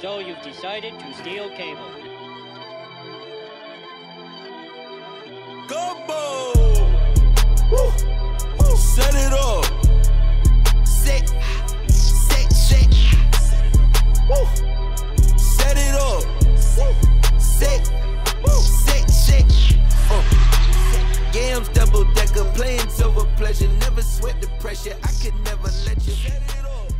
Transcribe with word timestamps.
So 0.00 0.20
you've 0.20 0.40
decided 0.42 0.96
to 0.96 1.12
steal 1.14 1.50
cable. 1.56 1.90
Gumbo! 5.66 6.52
Woo! 7.72 7.90
Woo! 8.60 8.76
Set 8.76 9.12
it 9.16 9.32
up! 9.32 9.64
Set, 10.86 11.28
set, 11.90 12.52
set. 12.52 12.94
Woo! 14.30 14.46
Set 15.36 15.76
it 15.76 15.96
up! 15.96 16.24
Woo! 16.78 17.40
Set, 17.40 17.92
woo! 18.44 18.52
Set, 18.52 19.10
set. 19.10 19.76
Uh. 20.08 20.22
Yams 21.34 21.68
double 21.70 22.04
decker, 22.14 22.44
playing 22.54 22.86
over 23.02 23.24
pleasure. 23.36 23.68
Never 23.80 24.02
sweat 24.02 24.40
the 24.40 24.48
pressure. 24.60 24.96
I 25.02 25.10
could 25.20 25.34
never 25.44 25.68
let 25.86 26.06
you 26.06 26.12
set 26.12 26.40
it 26.40 26.64
up. 26.64 26.92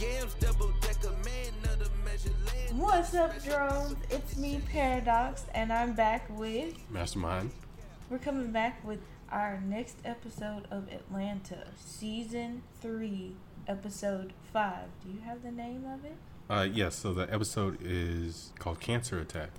Yams 0.00 0.34
double 0.34 0.72
What's 2.76 3.14
up, 3.14 3.42
drones? 3.42 3.96
It's 4.10 4.36
me, 4.36 4.60
Paradox, 4.70 5.46
and 5.54 5.72
I'm 5.72 5.94
back 5.94 6.26
with. 6.36 6.74
Mastermind. 6.90 7.50
We're 8.10 8.18
coming 8.18 8.52
back 8.52 8.84
with 8.84 9.00
our 9.30 9.60
next 9.60 9.96
episode 10.04 10.66
of 10.70 10.86
Atlanta, 10.92 11.68
season 11.78 12.62
three, 12.82 13.32
episode 13.66 14.32
five. 14.52 14.88
Do 15.02 15.10
you 15.10 15.20
have 15.24 15.42
the 15.42 15.50
name 15.52 15.84
of 15.86 16.04
it? 16.04 16.16
Uh, 16.50 16.68
yes. 16.70 16.96
So 16.96 17.14
the 17.14 17.32
episode 17.32 17.78
is 17.80 18.52
called 18.58 18.80
Cancer 18.80 19.18
Attack. 19.20 19.50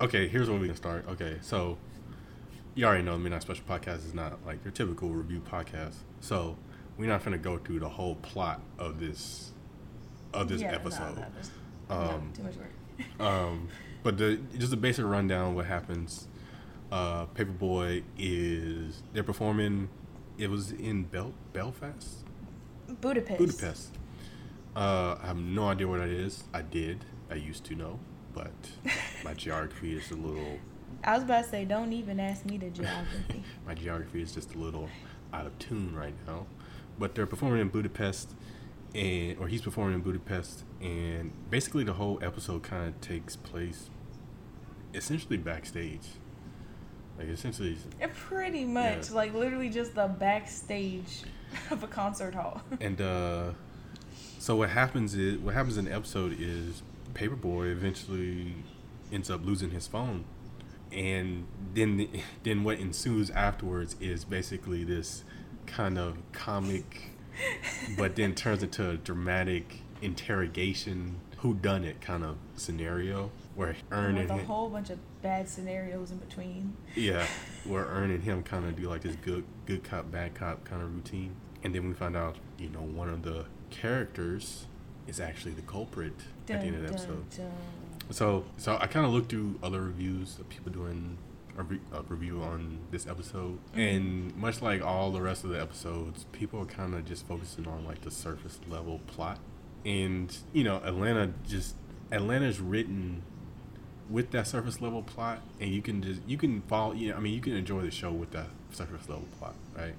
Okay, 0.00 0.28
here's 0.28 0.50
where 0.50 0.58
we 0.58 0.66
can 0.66 0.76
start. 0.76 1.06
Okay, 1.08 1.38
so 1.40 1.78
you 2.74 2.84
already 2.84 3.02
know 3.04 3.12
the 3.12 3.18
Midnight 3.18 3.42
Special 3.42 3.64
Podcast 3.66 4.04
is 4.06 4.12
not 4.14 4.44
like 4.44 4.62
your 4.64 4.72
typical 4.72 5.10
review 5.10 5.40
podcast. 5.40 5.94
So 6.20 6.56
we're 6.98 7.08
not 7.08 7.24
gonna 7.24 7.38
go 7.38 7.56
through 7.58 7.78
the 7.80 7.88
whole 7.88 8.16
plot 8.16 8.60
of 8.78 9.00
this 9.00 9.52
of 10.34 10.48
this 10.48 10.60
Yeah, 10.60 10.74
episode. 10.74 11.16
no, 11.16 11.24
just- 11.88 12.00
no, 12.00 12.08
Um, 12.16 12.32
too 12.34 12.42
much 12.42 12.56
work. 12.56 12.70
Um, 13.20 13.68
but 14.02 14.18
the 14.18 14.38
just 14.58 14.72
a 14.72 14.76
basic 14.76 15.04
rundown 15.04 15.50
of 15.50 15.54
what 15.56 15.66
happens. 15.66 16.28
Uh, 16.92 17.24
Paper 17.26 17.50
Boi 17.52 18.02
is 18.18 19.02
they're 19.12 19.24
performing. 19.24 19.88
It 20.38 20.48
was 20.50 20.70
in 20.72 21.04
Bel- 21.04 21.34
Belfast, 21.52 22.18
Budapest. 23.00 23.38
Budapest. 23.38 23.94
Uh, 24.76 25.16
I 25.22 25.26
have 25.26 25.36
no 25.38 25.68
idea 25.68 25.86
where 25.88 26.00
that 26.00 26.08
is. 26.08 26.44
I 26.52 26.62
did. 26.62 27.04
I 27.30 27.34
used 27.34 27.64
to 27.64 27.74
know, 27.74 27.98
but 28.32 28.52
my 29.24 29.34
geography 29.34 29.96
is 29.96 30.10
a 30.10 30.14
little. 30.16 30.58
I 31.02 31.14
was 31.14 31.22
about 31.24 31.44
to 31.44 31.50
say, 31.50 31.64
don't 31.64 31.92
even 31.92 32.18
ask 32.20 32.44
me 32.46 32.56
the 32.58 32.70
geography. 32.70 33.42
My 33.66 33.74
geography 33.74 34.22
is 34.22 34.32
just 34.32 34.54
a 34.54 34.58
little 34.58 34.88
out 35.34 35.44
of 35.46 35.58
tune 35.58 35.94
right 35.94 36.14
now. 36.26 36.46
But 36.98 37.14
they're 37.14 37.26
performing 37.26 37.60
in 37.60 37.68
Budapest, 37.68 38.30
and 38.94 39.38
or 39.38 39.48
he's 39.48 39.62
performing 39.62 39.94
in 39.94 40.00
Budapest, 40.02 40.64
and 40.80 41.32
basically 41.50 41.84
the 41.84 41.94
whole 41.94 42.18
episode 42.22 42.62
kind 42.62 42.88
of 42.88 43.00
takes 43.00 43.36
place 43.36 43.90
essentially 44.94 45.36
backstage. 45.36 46.06
Like 47.18 47.28
essentially, 47.28 47.76
It 48.00 48.12
pretty 48.14 48.64
much, 48.64 49.08
Yeah. 49.10 49.14
like 49.16 49.34
literally 49.34 49.68
just 49.68 49.94
the 49.94 50.08
backstage 50.08 51.22
of 51.70 51.82
a 51.82 51.86
concert 51.86 52.34
hall. 52.34 52.62
and 52.80 53.00
uh, 53.00 53.50
so 54.38 54.56
what 54.56 54.70
happens 54.70 55.14
is 55.14 55.38
what 55.38 55.54
happens 55.54 55.76
in 55.76 55.84
the 55.86 55.92
episode 55.94 56.36
is 56.38 56.82
Paper 57.14 57.36
Boi 57.36 57.66
eventually 57.66 58.54
ends 59.12 59.30
up 59.30 59.44
losing 59.44 59.70
his 59.70 59.86
phone, 59.86 60.24
and 60.92 61.46
then 61.74 62.08
then 62.42 62.64
what 62.64 62.78
ensues 62.78 63.30
afterwards 63.30 63.94
is 64.00 64.24
basically 64.24 64.82
this 64.84 65.22
kind 65.66 65.96
of 65.98 66.16
comic, 66.32 67.10
but 67.96 68.16
then 68.16 68.34
turns 68.34 68.62
into 68.62 68.90
a 68.90 68.96
dramatic 68.96 69.80
interrogation, 70.02 71.16
who 71.38 71.54
done 71.54 71.84
it 71.84 72.00
kind 72.00 72.24
of 72.24 72.36
scenario 72.56 73.30
where 73.54 73.76
Earn 73.92 74.14
with 74.16 74.30
and 74.30 74.40
a 74.40 74.44
whole 74.44 74.68
bunch 74.70 74.90
of 74.90 74.98
bad 75.22 75.48
scenarios 75.48 76.10
in 76.10 76.16
between. 76.18 76.76
yeah, 76.96 77.26
where 77.64 77.84
Earn 77.84 78.10
and 78.10 78.22
him 78.24 78.42
kind 78.42 78.64
of 78.66 78.76
do 78.76 78.88
like 78.88 79.02
this 79.02 79.16
good 79.16 79.44
good 79.66 79.84
cop 79.84 80.10
bad 80.10 80.34
cop 80.34 80.64
kind 80.64 80.82
of 80.82 80.92
routine, 80.94 81.34
and 81.62 81.74
then 81.74 81.86
we 81.86 81.94
find 81.94 82.16
out 82.16 82.36
you 82.58 82.68
know 82.70 82.80
one 82.80 83.08
of 83.08 83.22
the 83.22 83.44
characters 83.70 84.66
is 85.06 85.20
actually 85.20 85.52
the 85.52 85.62
culprit 85.62 86.12
at 86.48 86.60
the 86.60 86.66
end 86.66 86.76
of 86.76 86.80
the 86.82 86.88
Dun, 86.88 86.94
episode. 86.96 87.30
dun, 87.30 87.46
dun. 87.46 88.12
So 88.12 88.44
so 88.56 88.78
I 88.80 88.86
kind 88.86 89.04
of 89.06 89.12
looked 89.12 89.30
through 89.30 89.58
other 89.62 89.80
reviews 89.82 90.38
of 90.38 90.48
people 90.48 90.72
doing 90.72 91.18
a, 91.58 91.62
re- 91.62 91.80
a 91.92 92.02
review 92.02 92.42
on 92.42 92.78
this 92.90 93.06
episode, 93.06 93.58
and 93.74 94.34
much 94.36 94.60
like 94.62 94.82
all 94.82 95.10
the 95.12 95.20
rest 95.22 95.44
of 95.44 95.50
the 95.50 95.60
episodes, 95.60 96.26
people 96.32 96.60
are 96.60 96.64
kind 96.66 96.94
of 96.94 97.04
just 97.04 97.26
focusing 97.26 97.66
on 97.66 97.84
like 97.84 98.00
the 98.02 98.10
surface 98.10 98.58
level 98.68 99.00
plot, 99.06 99.38
and 99.84 100.36
you 100.52 100.64
know 100.64 100.76
Atlanta 100.84 101.32
just 101.46 101.76
Atlanta's 102.12 102.60
written 102.60 103.22
with 104.10 104.30
that 104.32 104.46
surface 104.46 104.80
level 104.80 105.02
plot, 105.02 105.40
and 105.60 105.70
you 105.70 105.80
can 105.82 106.02
just 106.02 106.20
you 106.26 106.36
can 106.36 106.62
follow. 106.62 106.92
You 106.92 107.10
know, 107.10 107.16
I 107.16 107.20
mean, 107.20 107.32
you 107.34 107.40
can 107.40 107.54
enjoy 107.54 107.82
the 107.82 107.90
show 107.90 108.12
with 108.12 108.30
that 108.32 108.48
surface 108.72 109.08
level 109.08 109.26
plot, 109.38 109.54
right? 109.76 109.94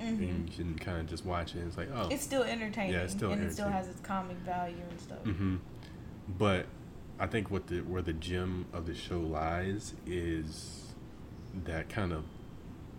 And 0.00 0.20
you 0.20 0.52
can 0.56 0.76
kind 0.80 0.98
of 0.98 1.06
just 1.08 1.24
watch 1.24 1.54
it. 1.54 1.58
and 1.58 1.68
It's 1.68 1.76
like, 1.76 1.88
oh, 1.94 2.08
It's 2.10 2.24
still 2.24 2.42
entertaining, 2.42 2.92
Yeah, 2.92 3.02
it's 3.02 3.12
still 3.12 3.30
and 3.30 3.44
it 3.44 3.52
still 3.52 3.68
has 3.68 3.86
its 3.86 4.00
comic 4.00 4.36
value 4.38 4.74
and 4.90 5.00
stuff. 5.00 5.18
hmm 5.18 5.56
But 6.36 6.66
I 7.18 7.26
think 7.26 7.50
what 7.50 7.66
the 7.68 7.80
where 7.80 8.02
the 8.02 8.12
gem 8.12 8.66
of 8.72 8.86
the 8.86 8.94
show 8.94 9.20
lies 9.20 9.94
is 10.06 10.92
that 11.64 11.88
kind 11.88 12.12
of 12.12 12.24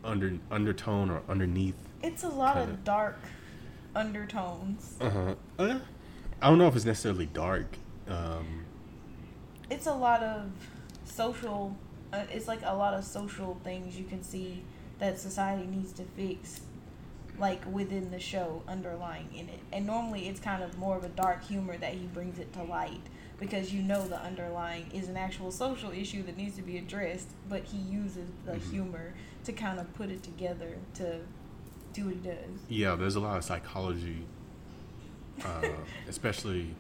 under 0.03 0.38
undertone 0.51 1.09
or 1.09 1.22
underneath. 1.28 1.75
It's 2.01 2.24
a 2.24 2.29
lot 2.29 2.56
Kinda. 2.56 2.72
of 2.74 2.84
dark 2.84 3.19
undertones. 3.96 4.96
Uh-huh. 5.00 5.35
Uh 5.59 5.79
I 6.41 6.50
don't 6.50 6.57
know 6.57 6.68
if 6.68 6.75
it's 6.75 6.85
necessarily 6.85 7.25
dark. 7.28 7.78
Um, 8.07 8.66
It's 9.69 9.88
a 9.88 9.94
lot 9.94 10.22
of 10.22 10.51
social. 11.06 11.78
Uh, 12.12 12.25
it's 12.31 12.47
like 12.47 12.59
a 12.63 12.75
lot 12.75 12.94
of 12.94 13.03
social 13.06 13.57
things 13.63 13.97
you 13.97 14.03
can 14.06 14.22
see 14.24 14.63
that 15.00 15.19
society 15.19 15.66
needs 15.66 15.94
to 15.94 16.03
fix, 16.03 16.62
like 17.40 17.62
within 17.72 18.12
the 18.12 18.19
show, 18.19 18.62
underlying 18.68 19.30
in 19.34 19.47
it. 19.50 19.59
And 19.72 19.88
normally, 19.88 20.28
it's 20.28 20.40
kind 20.40 20.62
of 20.62 20.78
more 20.78 20.97
of 20.97 21.03
a 21.06 21.09
dark 21.09 21.44
humor 21.45 21.78
that 21.78 21.94
he 21.94 22.06
brings 22.07 22.40
it 22.40 22.51
to 22.53 22.63
light 22.63 23.01
because 23.44 23.74
you 23.74 23.81
know 23.84 24.08
the 24.08 24.18
underlying 24.24 24.86
is 24.94 25.09
an 25.09 25.18
actual 25.18 25.52
social 25.52 25.92
issue 25.92 26.24
that 26.24 26.38
needs 26.38 26.56
to 26.56 26.62
be 26.62 26.78
addressed, 26.78 27.28
but 27.50 27.62
he 27.66 27.78
uses 27.78 28.30
the 28.46 28.54
Mhm. 28.54 28.72
humor 28.72 29.14
to 29.44 29.52
kind 29.52 29.81
of 29.81 29.94
put 29.96 30.09
it 30.09 30.24
together 30.24 30.78
to 30.94 31.20
do 31.92 32.06
what 32.06 32.14
he 32.14 32.20
does. 32.22 32.59
yeah, 32.70 32.96
there's 32.96 33.16
a 33.18 33.20
lot 33.20 33.38
of 33.38 33.44
psychology, 33.44 34.26
uh, 35.44 35.62
especially 36.08 36.74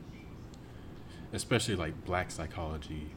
especially 1.33 1.75
like 1.75 2.05
black 2.05 2.31
psychology 2.31 3.07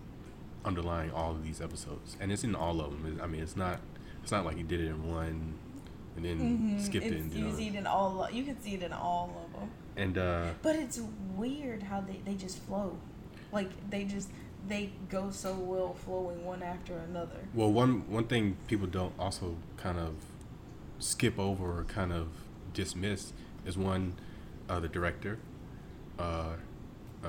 underlying 0.65 1.13
all 1.13 1.31
of 1.31 1.45
these 1.45 1.61
episodes, 1.61 2.17
and 2.21 2.33
it's 2.33 2.43
in 2.43 2.57
all 2.57 2.81
of 2.81 2.91
them. 2.91 3.21
I 3.23 3.29
mean, 3.29 3.43
it's 3.43 3.57
not 3.57 3.79
it's 4.25 4.33
not 4.33 4.45
like 4.45 4.57
he 4.57 4.65
did 4.65 4.81
it 4.81 4.89
in 4.89 5.07
one 5.09 5.55
and 6.17 6.25
then 6.25 6.39
Mhm. 6.41 6.81
skipped 6.81 7.07
it 7.07 7.13
and 7.13 7.31
did 7.31 7.39
you 7.39 7.55
see 7.55 7.69
it 7.69 7.77
in 7.77 7.87
all. 7.87 8.29
You 8.29 8.43
can 8.43 8.61
see 8.61 8.75
it 8.75 8.83
in 8.83 8.93
all 8.93 9.31
of 9.47 9.53
them. 9.61 9.71
And 9.97 10.19
uh, 10.19 10.55
But 10.63 10.75
it's 10.77 11.01
weird 11.37 11.85
how 11.85 12.01
they, 12.01 12.21
they 12.25 12.35
just 12.35 12.59
flow. 12.59 12.99
Like 13.53 13.71
they 13.91 14.05
just 14.05 14.31
they 14.69 14.91
go 15.09 15.31
so 15.31 15.55
well 15.55 15.95
flowing 15.95 16.45
one 16.45 16.63
after 16.63 16.97
another. 16.99 17.39
Well, 17.55 17.73
one 17.73 18.09
one 18.11 18.25
thing 18.25 18.57
people 18.67 18.87
don't 18.87 19.13
also 19.19 19.57
kind 19.77 19.99
of 19.99 20.15
skip 20.99 21.39
over 21.39 21.79
or 21.79 21.85
kind 21.85 22.13
of 22.13 22.29
dismiss 22.73 23.33
is 23.65 23.77
one, 23.77 24.15
uh, 24.69 24.81
the 24.81 24.89
director, 24.89 25.39
uh, 26.19 26.55
uh, 27.25 27.29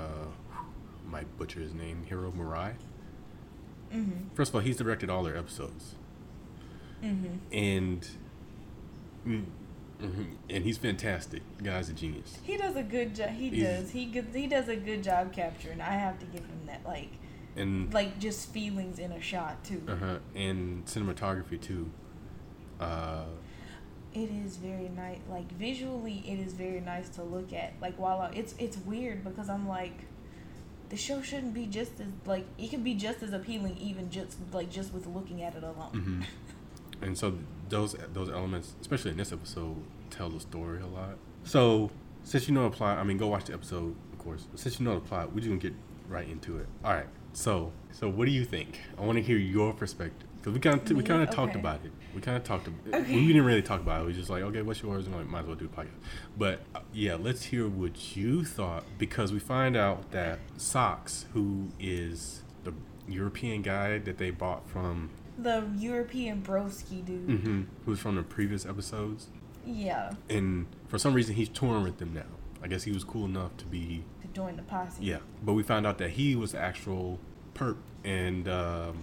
might 1.06 1.38
butcher 1.38 1.60
his 1.60 1.74
name, 1.74 2.04
Hiro 2.08 2.32
Murai. 2.32 2.74
Mhm. 3.94 4.30
First 4.34 4.50
of 4.52 4.56
all, 4.56 4.62
he's 4.62 4.78
directed 4.78 5.10
all 5.10 5.24
their 5.24 5.38
episodes, 5.38 5.96
Mhm. 7.04 7.40
and 7.52 8.08
mm, 10.02 10.08
mhm, 10.10 10.26
and 10.50 10.64
he's 10.64 10.78
fantastic. 10.78 11.42
The 11.58 11.64
guy's 11.64 11.90
a 11.90 11.94
genius. 11.94 12.38
He 12.44 12.58
does 12.58 12.76
a 12.76 12.84
good 12.84 13.16
job. 13.16 13.30
He 13.30 13.50
He's- 13.50 13.82
does. 13.82 13.92
He 13.92 14.06
gets, 14.06 14.36
he 14.36 14.48
does 14.48 14.68
a 14.70 14.76
good 14.76 15.04
job 15.04 15.34
capturing. 15.34 15.82
I 15.82 15.92
have 15.92 16.20
to 16.20 16.26
give 16.26 16.42
him 16.46 16.62
that. 16.68 16.86
Like 16.86 17.12
And 17.56 17.94
like 17.94 18.20
just 18.20 18.52
feelings 18.52 19.00
in 19.00 19.12
a 19.12 19.22
shot 19.22 19.64
too. 19.64 19.82
uh-huh, 19.88 20.20
and 20.36 20.86
cinematography 20.86 21.60
too. 21.62 21.90
Uh, 22.80 23.26
It 24.14 24.30
is 24.46 24.58
very 24.58 24.90
nice. 24.90 25.20
Like 25.30 25.52
visually, 25.54 26.24
it 26.28 26.40
is 26.40 26.54
very 26.54 26.80
nice 26.82 27.10
to 27.10 27.24
look 27.24 27.54
at. 27.54 27.74
Like 27.82 27.96
while 27.98 28.22
I, 28.22 28.30
it's 28.32 28.54
it's 28.60 28.78
weird 28.78 29.24
because 29.24 29.50
I'm 29.50 29.68
like, 29.68 30.06
the 30.90 30.98
show 30.98 31.22
shouldn't 31.22 31.54
be 31.54 31.66
just 31.66 32.00
as 32.00 32.08
like 32.26 32.46
it 32.58 32.70
could 32.72 32.84
be 32.84 32.94
just 32.96 33.22
as 33.24 33.34
appealing 33.34 33.78
even 33.78 34.10
just 34.10 34.38
like 34.54 34.70
just 34.70 34.94
with 34.94 35.06
looking 35.08 35.42
at 35.44 35.56
it 35.56 35.64
alone. 35.64 35.92
hmm 35.94 36.22
And 37.02 37.18
so 37.18 37.38
those 37.70 37.96
those 38.14 38.30
elements, 38.30 38.76
especially 38.82 39.12
in 39.12 39.18
this 39.18 39.32
episode, 39.32 39.76
tell 40.10 40.30
the 40.30 40.40
story 40.40 40.82
a 40.82 40.88
lot. 40.88 41.18
So 41.44 41.92
since 42.24 42.48
you 42.48 42.54
know 42.54 42.70
the 42.70 42.76
plot, 42.76 42.98
I 42.98 43.04
mean, 43.04 43.18
go 43.18 43.28
watch 43.28 43.46
the 43.46 43.54
episode, 43.54 43.96
of 44.14 44.20
course. 44.20 44.48
But 44.52 44.60
since 44.60 44.80
you 44.80 44.86
know 44.86 44.96
the 44.96 45.02
plot, 45.02 45.34
we're 45.34 45.40
just 45.40 45.50
gonna 45.50 45.60
get 45.62 45.74
right 46.10 46.28
into 46.28 46.58
it. 46.58 46.68
All 46.84 46.94
right. 46.94 47.08
So, 47.34 47.72
so 47.92 48.10
what 48.10 48.26
do 48.26 48.32
you 48.32 48.44
think? 48.46 48.80
I 48.98 49.02
want 49.02 49.18
to 49.18 49.22
hear 49.24 49.38
your 49.38 49.72
perspective 49.74 50.28
because 50.38 50.54
we 50.54 50.60
kind 50.60 50.80
of 50.92 50.98
we 50.98 51.04
kind 51.04 51.22
of 51.22 51.30
talked 51.30 51.56
about 51.56 51.82
it. 51.86 51.92
We 52.16 52.22
kind 52.22 52.38
of 52.38 52.44
talked. 52.44 52.68
About, 52.68 53.02
Okay. 53.02 53.16
We 53.16 53.28
didn't 53.28 53.46
really 53.46 53.62
talk 53.62 53.80
about 53.82 54.02
it. 54.02 54.08
We 54.08 54.14
just 54.14 54.30
like, 54.30 54.42
okay, 54.44 54.62
what's 54.62 54.82
yours? 54.82 55.06
And 55.06 55.16
like, 55.16 55.28
might 55.28 55.42
as 55.42 55.46
well 55.46 55.56
do 55.56 55.66
a 55.66 55.68
podcast. 55.68 55.90
But 56.38 56.62
uh, 56.74 56.80
yeah, 56.94 57.16
let's 57.16 57.44
hear 57.44 57.68
what 57.68 58.16
you 58.16 58.44
thought 58.44 58.86
because 58.98 59.32
we 59.32 59.40
find 59.40 59.76
out 59.76 60.12
that 60.12 60.40
Socks, 60.58 61.26
who 61.34 61.68
is 61.80 62.44
the 62.64 62.74
European 63.08 63.62
guy 63.62 64.00
that 64.00 64.18
they 64.18 64.32
bought 64.32 64.68
from, 64.70 65.12
The 65.38 65.68
European 65.78 66.42
broski 66.42 67.06
dude. 67.06 67.30
hmm 67.42 67.62
who's 67.86 68.00
from 68.00 68.16
the 68.16 68.24
previous 68.24 68.66
episodes, 68.66 69.28
Yeah. 69.66 70.14
and 70.30 70.66
for 70.88 70.98
some 70.98 71.14
reason 71.14 71.36
he's 71.36 71.50
touring 71.50 71.84
with 71.84 71.98
them 72.00 72.14
now. 72.14 72.24
I 72.64 72.68
guess 72.68 72.84
he 72.84 72.92
was 72.92 73.04
cool 73.04 73.26
enough 73.26 73.56
to 73.58 73.66
be 73.66 74.04
To 74.22 74.28
join 74.30 74.56
the 74.56 74.64
posse. 74.64 75.04
Yeah, 75.06 75.20
but 75.44 75.54
we 75.54 75.62
found 75.64 75.86
out 75.86 76.00
that 76.00 76.10
he 76.12 76.36
was 76.36 76.54
the 76.54 76.60
actual 76.60 77.20
perp, 77.54 77.78
and 78.04 78.48
um, 78.48 78.98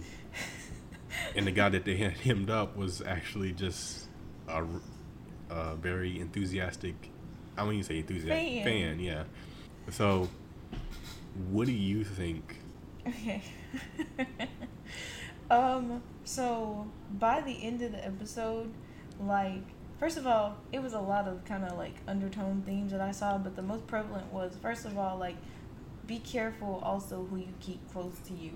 and 1.37 1.47
the 1.47 1.51
guy 1.51 1.69
that 1.69 1.85
they 1.85 1.95
had 1.95 2.11
hemmed 2.17 2.49
up 2.49 2.75
was 2.75 3.01
actually 3.01 3.53
just 3.53 4.07
a 4.49 5.75
very 5.77 6.19
enthusiastic. 6.19 6.95
I 7.57 7.63
wouldn't 7.63 7.85
even 7.85 7.87
say 7.87 7.99
enthusiastic 7.99 8.63
Fan. 8.65 8.97
fan. 8.97 8.99
Yeah. 8.99 9.23
So, 9.89 10.27
what 11.49 11.65
do 11.67 11.71
you 11.71 12.03
think? 12.03 12.57
Okay. 13.07 13.41
um, 15.49 16.01
so 16.23 16.87
by 17.19 17.41
the 17.41 17.63
end 17.63 17.81
of 17.81 17.91
the 17.91 18.05
episode, 18.05 18.71
like 19.19 19.63
first 19.99 20.17
of 20.17 20.25
all, 20.27 20.57
it 20.71 20.81
was 20.81 20.93
a 20.93 20.99
lot 20.99 21.27
of 21.27 21.43
kind 21.45 21.63
of 21.63 21.77
like 21.77 21.95
undertone 22.07 22.63
themes 22.65 22.91
that 22.91 23.01
I 23.01 23.11
saw, 23.11 23.37
but 23.37 23.55
the 23.55 23.61
most 23.61 23.87
prevalent 23.87 24.31
was 24.33 24.57
first 24.61 24.85
of 24.85 24.97
all 24.97 25.17
like 25.17 25.35
be 26.07 26.19
careful 26.19 26.81
also 26.83 27.25
who 27.29 27.37
you 27.37 27.53
keep 27.59 27.79
close 27.91 28.13
to 28.27 28.33
you 28.33 28.51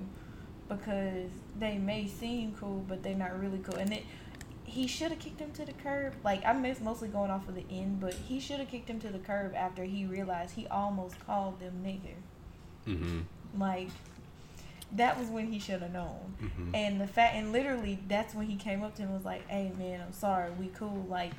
because 0.67 1.31
they 1.57 1.77
may 1.77 2.05
seem 2.07 2.53
cool 2.59 2.85
but 2.87 3.01
they're 3.01 3.15
not 3.15 3.39
really 3.39 3.57
cool 3.57 3.75
and 3.75 3.91
it 3.91 4.03
he 4.65 4.85
should 4.85 5.09
have 5.09 5.17
kicked 5.17 5.39
him 5.39 5.51
to 5.51 5.65
the 5.65 5.73
curb 5.73 6.13
like 6.23 6.45
i'm 6.45 6.61
mostly 6.83 7.07
going 7.07 7.31
off 7.31 7.47
of 7.49 7.55
the 7.55 7.65
end 7.71 7.99
but 7.99 8.13
he 8.13 8.39
should 8.39 8.59
have 8.59 8.67
kicked 8.67 8.87
him 8.87 8.99
to 8.99 9.07
the 9.09 9.17
curb 9.17 9.51
after 9.55 9.83
he 9.83 10.05
realized 10.05 10.53
he 10.55 10.67
almost 10.67 11.15
called 11.25 11.59
them 11.59 11.73
nigger 11.83 12.15
Mm-hmm. 12.87 13.19
like 13.59 13.89
that 14.93 15.19
was 15.19 15.27
when 15.29 15.51
he 15.51 15.59
should 15.59 15.81
have 15.81 15.93
known. 15.93 16.35
Mhm. 16.41 16.71
And 16.73 17.01
the 17.01 17.07
fact 17.07 17.35
and 17.35 17.51
literally 17.51 17.99
that's 18.07 18.33
when 18.33 18.47
he 18.47 18.55
came 18.55 18.83
up 18.83 18.95
to 18.95 19.01
him 19.03 19.09
and 19.09 19.17
was 19.17 19.25
like, 19.25 19.47
"Hey 19.47 19.71
man, 19.77 20.01
I'm 20.01 20.13
sorry. 20.13 20.51
We 20.51 20.67
cool. 20.67 21.05
Like 21.07 21.31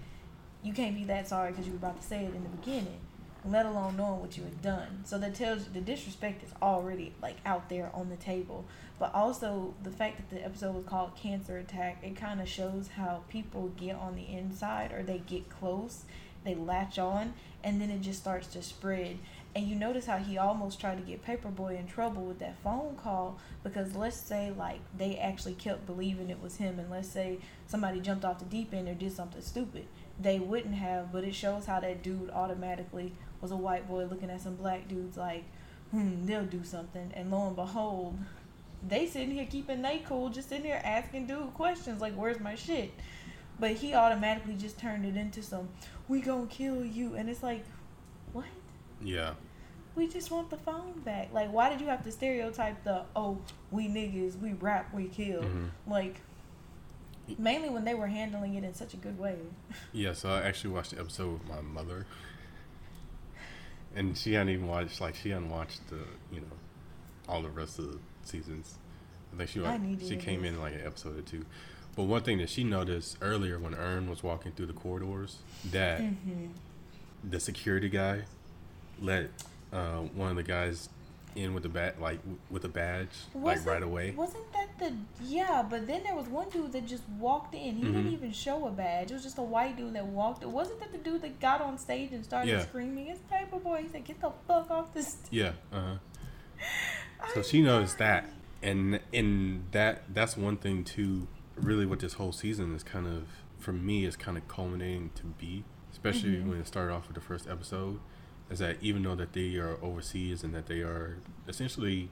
you 0.62 0.72
can't 0.72 0.94
be 0.94 1.04
that 1.04 1.26
sorry 1.28 1.50
because 1.50 1.66
you 1.66 1.72
were 1.72 1.78
about 1.78 2.00
to 2.00 2.06
say 2.06 2.24
it 2.24 2.34
in 2.34 2.42
the 2.42 2.48
beginning, 2.50 3.00
let 3.44 3.64
alone 3.66 3.96
knowing 3.96 4.20
what 4.20 4.36
you 4.36 4.44
had 4.44 4.62
done." 4.62 5.02
So 5.04 5.18
that 5.18 5.34
tells 5.34 5.66
you 5.66 5.72
the 5.72 5.80
disrespect 5.80 6.42
is 6.44 6.52
already 6.62 7.12
like 7.20 7.36
out 7.44 7.68
there 7.68 7.90
on 7.94 8.08
the 8.08 8.16
table. 8.16 8.66
But 8.98 9.14
also 9.14 9.74
the 9.82 9.90
fact 9.90 10.18
that 10.18 10.30
the 10.30 10.44
episode 10.44 10.74
was 10.74 10.84
called 10.84 11.16
Cancer 11.16 11.56
Attack, 11.58 11.98
it 12.02 12.16
kind 12.16 12.40
of 12.40 12.48
shows 12.48 12.88
how 12.96 13.22
people 13.28 13.68
get 13.76 13.96
on 13.96 14.14
the 14.14 14.28
inside 14.28 14.92
or 14.92 15.02
they 15.02 15.18
get 15.18 15.48
close, 15.48 16.04
they 16.44 16.54
latch 16.54 16.98
on, 16.98 17.32
and 17.64 17.80
then 17.80 17.90
it 17.90 18.02
just 18.02 18.20
starts 18.20 18.46
to 18.48 18.62
spread. 18.62 19.18
And 19.52 19.66
you 19.66 19.74
notice 19.74 20.06
how 20.06 20.18
he 20.18 20.38
almost 20.38 20.80
tried 20.80 20.98
to 20.98 21.02
get 21.02 21.24
Paper 21.24 21.48
Boi 21.48 21.76
in 21.76 21.88
trouble 21.88 22.22
with 22.22 22.38
that 22.38 22.62
phone 22.62 22.94
call 22.94 23.36
because 23.64 23.96
let's 23.96 24.16
say 24.16 24.52
like 24.56 24.78
they 24.96 25.16
actually 25.16 25.54
kept 25.54 25.86
believing 25.86 26.30
it 26.30 26.40
was 26.40 26.56
him, 26.56 26.78
and 26.78 26.88
let's 26.88 27.08
say 27.08 27.38
somebody 27.66 27.98
jumped 27.98 28.24
off 28.24 28.38
the 28.38 28.44
deep 28.44 28.72
end 28.72 28.88
or 28.88 28.94
did 28.94 29.12
something 29.12 29.42
stupid, 29.42 29.86
they 30.20 30.38
wouldn't 30.38 30.76
have. 30.76 31.10
But 31.12 31.24
it 31.24 31.34
shows 31.34 31.66
how 31.66 31.80
that 31.80 32.04
dude 32.04 32.30
automatically 32.30 33.12
was 33.40 33.50
a 33.50 33.56
white 33.56 33.88
boy 33.88 34.04
looking 34.04 34.30
at 34.30 34.40
some 34.40 34.54
black 34.54 34.86
dudes 34.86 35.16
like, 35.16 35.42
hmm, 35.90 36.26
they'll 36.26 36.44
do 36.44 36.62
something, 36.62 37.10
and 37.14 37.32
lo 37.32 37.48
and 37.48 37.56
behold, 37.56 38.16
they 38.86 39.06
sitting 39.06 39.32
here 39.32 39.46
keeping 39.46 39.82
they 39.82 39.98
cool, 40.06 40.28
just 40.28 40.48
sitting 40.48 40.66
here 40.66 40.80
asking 40.84 41.26
dude 41.26 41.54
questions 41.54 42.00
like, 42.00 42.14
where's 42.14 42.38
my 42.38 42.54
shit? 42.54 42.92
But 43.58 43.72
he 43.72 43.94
automatically 43.94 44.54
just 44.54 44.78
turned 44.78 45.04
it 45.04 45.16
into 45.16 45.42
some, 45.42 45.70
we 46.06 46.20
gonna 46.20 46.46
kill 46.46 46.84
you, 46.84 47.16
and 47.16 47.28
it's 47.28 47.42
like? 47.42 47.64
Yeah. 49.02 49.34
We 49.96 50.06
just 50.06 50.30
want 50.30 50.50
the 50.50 50.56
phone 50.56 51.00
back. 51.04 51.32
Like, 51.32 51.52
why 51.52 51.68
did 51.68 51.80
you 51.80 51.86
have 51.88 52.04
to 52.04 52.12
stereotype 52.12 52.84
the 52.84 53.04
oh 53.16 53.38
we 53.70 53.88
niggas 53.88 54.40
we 54.40 54.52
rap 54.54 54.92
we 54.94 55.08
kill? 55.08 55.42
Mhm. 55.42 55.70
Like, 55.86 56.20
mainly 57.38 57.70
when 57.70 57.84
they 57.84 57.94
were 57.94 58.06
handling 58.06 58.54
it 58.54 58.64
in 58.64 58.72
such 58.74 58.94
a 58.94 58.96
good 58.96 59.18
way. 59.18 59.36
Yeah. 59.92 60.12
So 60.12 60.30
I 60.30 60.42
actually 60.42 60.74
watched 60.74 60.92
the 60.92 61.00
episode 61.00 61.32
with 61.32 61.48
my 61.48 61.60
mother, 61.60 62.06
and 63.94 64.16
she 64.16 64.34
hadn't 64.34 64.50
even 64.50 64.68
watched 64.68 65.00
like 65.00 65.14
she 65.16 65.30
hadn't 65.30 65.50
watched 65.50 65.80
the 65.88 65.98
you 66.32 66.40
know 66.40 66.46
all 67.28 67.42
the 67.42 67.48
rest 67.50 67.78
of 67.78 67.86
the 67.92 67.98
seasons. 68.24 68.76
I 69.32 69.36
think 69.38 69.50
she 69.50 69.60
like, 69.60 69.80
she 70.00 70.16
came 70.16 70.44
in 70.44 70.60
like 70.60 70.74
an 70.74 70.82
episode 70.84 71.18
or 71.18 71.22
two. 71.22 71.44
But 71.96 72.04
one 72.04 72.22
thing 72.22 72.38
that 72.38 72.50
she 72.50 72.64
noticed 72.64 73.16
earlier 73.20 73.58
when 73.58 73.74
Earn 73.74 74.08
was 74.08 74.22
walking 74.22 74.52
through 74.52 74.66
the 74.66 74.72
corridors 74.72 75.38
that 75.70 76.00
Mm-hmm. 76.00 76.46
the 77.28 77.40
security 77.40 77.88
guy 77.88 78.22
let 79.00 79.30
uh, 79.72 79.98
one 80.14 80.30
of 80.30 80.36
the 80.36 80.42
guys 80.42 80.88
in 81.36 81.54
with 81.54 81.62
the 81.62 81.68
bat 81.68 82.00
like 82.00 82.18
with 82.50 82.64
a 82.64 82.68
badge 82.68 83.08
like 83.34 83.64
right 83.64 83.84
away. 83.84 84.10
Wasn't 84.10 84.52
that 84.52 84.68
the 84.80 84.92
yeah? 85.24 85.64
But 85.68 85.86
then 85.86 86.02
there 86.02 86.14
was 86.16 86.26
one 86.26 86.48
dude 86.48 86.72
that 86.72 86.86
just 86.86 87.04
walked 87.20 87.54
in. 87.54 87.76
He 87.76 87.82
didn't 87.84 88.06
Mhm. 88.06 88.12
even 88.12 88.32
show 88.32 88.66
a 88.66 88.70
badge. 88.70 89.10
It 89.12 89.14
was 89.14 89.22
just 89.22 89.38
a 89.38 89.42
white 89.42 89.76
dude 89.76 89.94
that 89.94 90.06
walked. 90.06 90.42
in. 90.42 90.50
Wasn't 90.50 90.80
that 90.80 90.90
the 90.90 90.98
dude 90.98 91.22
that 91.22 91.38
got 91.38 91.60
on 91.60 91.78
stage 91.78 92.10
and 92.12 92.24
started 92.24 92.50
Yeah. 92.50 92.62
screaming? 92.62 93.06
It's 93.08 93.20
Paper 93.30 93.58
Boi. 93.60 93.82
He 93.82 93.88
said, 93.88 94.04
"Get 94.04 94.20
the 94.20 94.32
fuck 94.48 94.70
off 94.72 94.92
the 94.92 95.02
stage." 95.04 95.28
Yeah. 95.30 95.52
Uh 95.72 95.80
huh. 95.80 95.94
So 97.34 97.42
she 97.42 97.62
noticed 97.62 97.98
that, 97.98 98.24
and 98.62 98.98
and 99.12 99.64
that 99.72 100.02
that's 100.12 100.36
one 100.36 100.56
thing 100.56 100.84
too. 100.84 101.28
Really, 101.54 101.84
what 101.86 102.00
this 102.00 102.14
whole 102.14 102.32
season 102.32 102.74
is 102.74 102.82
kind 102.82 103.06
of 103.06 103.24
for 103.58 103.72
me 103.72 104.04
is 104.06 104.16
kind 104.16 104.36
of 104.38 104.48
culminating 104.48 105.10
to 105.16 105.24
be, 105.26 105.64
especially 105.92 106.36
Mhm. 106.36 106.48
when 106.48 106.58
it 106.60 106.66
started 106.66 106.92
off 106.94 107.06
with 107.08 107.14
the 107.14 107.20
first 107.20 107.46
episode, 107.46 108.00
is 108.50 108.58
that 108.58 108.76
even 108.80 109.02
though 109.04 109.14
that 109.14 109.32
they 109.32 109.56
are 109.56 109.76
overseas 109.82 110.42
and 110.42 110.54
that 110.54 110.66
they 110.66 110.80
are 110.80 111.18
essentially, 111.48 112.10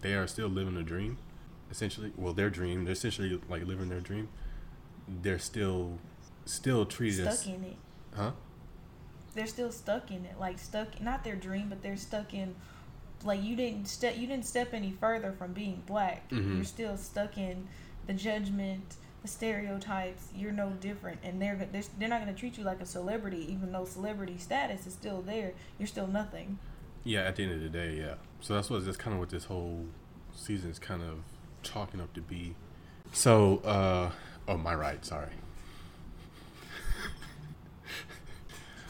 they 0.00 0.14
are 0.14 0.26
still 0.26 0.48
living 0.48 0.76
a 0.76 0.82
dream, 0.82 1.18
essentially. 1.70 2.12
Well, 2.16 2.32
their 2.32 2.50
dream. 2.50 2.84
They're 2.84 2.92
essentially 2.92 3.40
like 3.48 3.64
living 3.64 3.88
their 3.88 4.00
dream. 4.00 4.28
They're 5.22 5.38
still, 5.38 5.98
still 6.44 6.84
treated 6.84 7.22
Stuck 7.24 7.34
as, 7.34 7.46
in 7.46 7.64
it. 7.64 7.76
huh? 8.14 8.32
They're 9.34 9.46
still 9.46 9.70
stuck 9.70 10.10
in 10.10 10.24
it. 10.24 10.38
Like 10.40 10.58
stuck, 10.58 11.00
not 11.00 11.22
their 11.22 11.36
dream, 11.36 11.68
but 11.68 11.82
they're 11.82 11.96
stuck 11.96 12.34
in. 12.34 12.54
Like 13.24 13.42
you 13.42 13.54
didn't 13.56 13.86
step. 13.86 14.16
You 14.16 14.26
didn't 14.26 14.46
step 14.46 14.74
any 14.74 14.90
further 15.00 15.32
from 15.32 15.52
being 15.52 15.82
black. 15.86 16.28
Mhm. 16.30 16.56
You're 16.56 16.64
still 16.64 16.96
stuck 16.96 17.38
in 17.38 17.68
the 18.06 18.12
judgment, 18.14 18.96
stereotypes. 19.26 20.28
You're 20.34 20.52
no 20.52 20.70
different, 20.80 21.20
and 21.22 21.40
they're 21.40 21.56
they're, 21.72 21.82
they're 21.98 22.08
not 22.08 22.22
going 22.22 22.32
to 22.32 22.38
treat 22.38 22.58
you 22.58 22.64
like 22.64 22.80
a 22.80 22.86
celebrity, 22.86 23.46
even 23.50 23.72
though 23.72 23.84
celebrity 23.84 24.36
status 24.38 24.86
is 24.86 24.92
still 24.92 25.22
there. 25.22 25.52
You're 25.78 25.86
still 25.88 26.06
nothing. 26.06 26.58
Yeah, 27.04 27.20
at 27.20 27.36
the 27.36 27.44
end 27.44 27.52
of 27.52 27.60
the 27.60 27.68
day, 27.68 27.96
yeah. 27.96 28.14
So 28.40 28.54
that's 28.54 28.70
what 28.70 28.84
that's 28.84 28.96
kind 28.96 29.14
of 29.14 29.20
what 29.20 29.30
this 29.30 29.44
whole 29.44 29.86
season 30.34 30.70
is 30.70 30.78
kind 30.78 31.02
of 31.02 31.18
chalking 31.62 32.00
up 32.00 32.12
to 32.14 32.20
be. 32.20 32.54
So, 33.12 33.58
uh, 33.58 34.10
oh, 34.48 34.56
my 34.56 34.74
right, 34.74 35.04
sorry. 35.04 35.30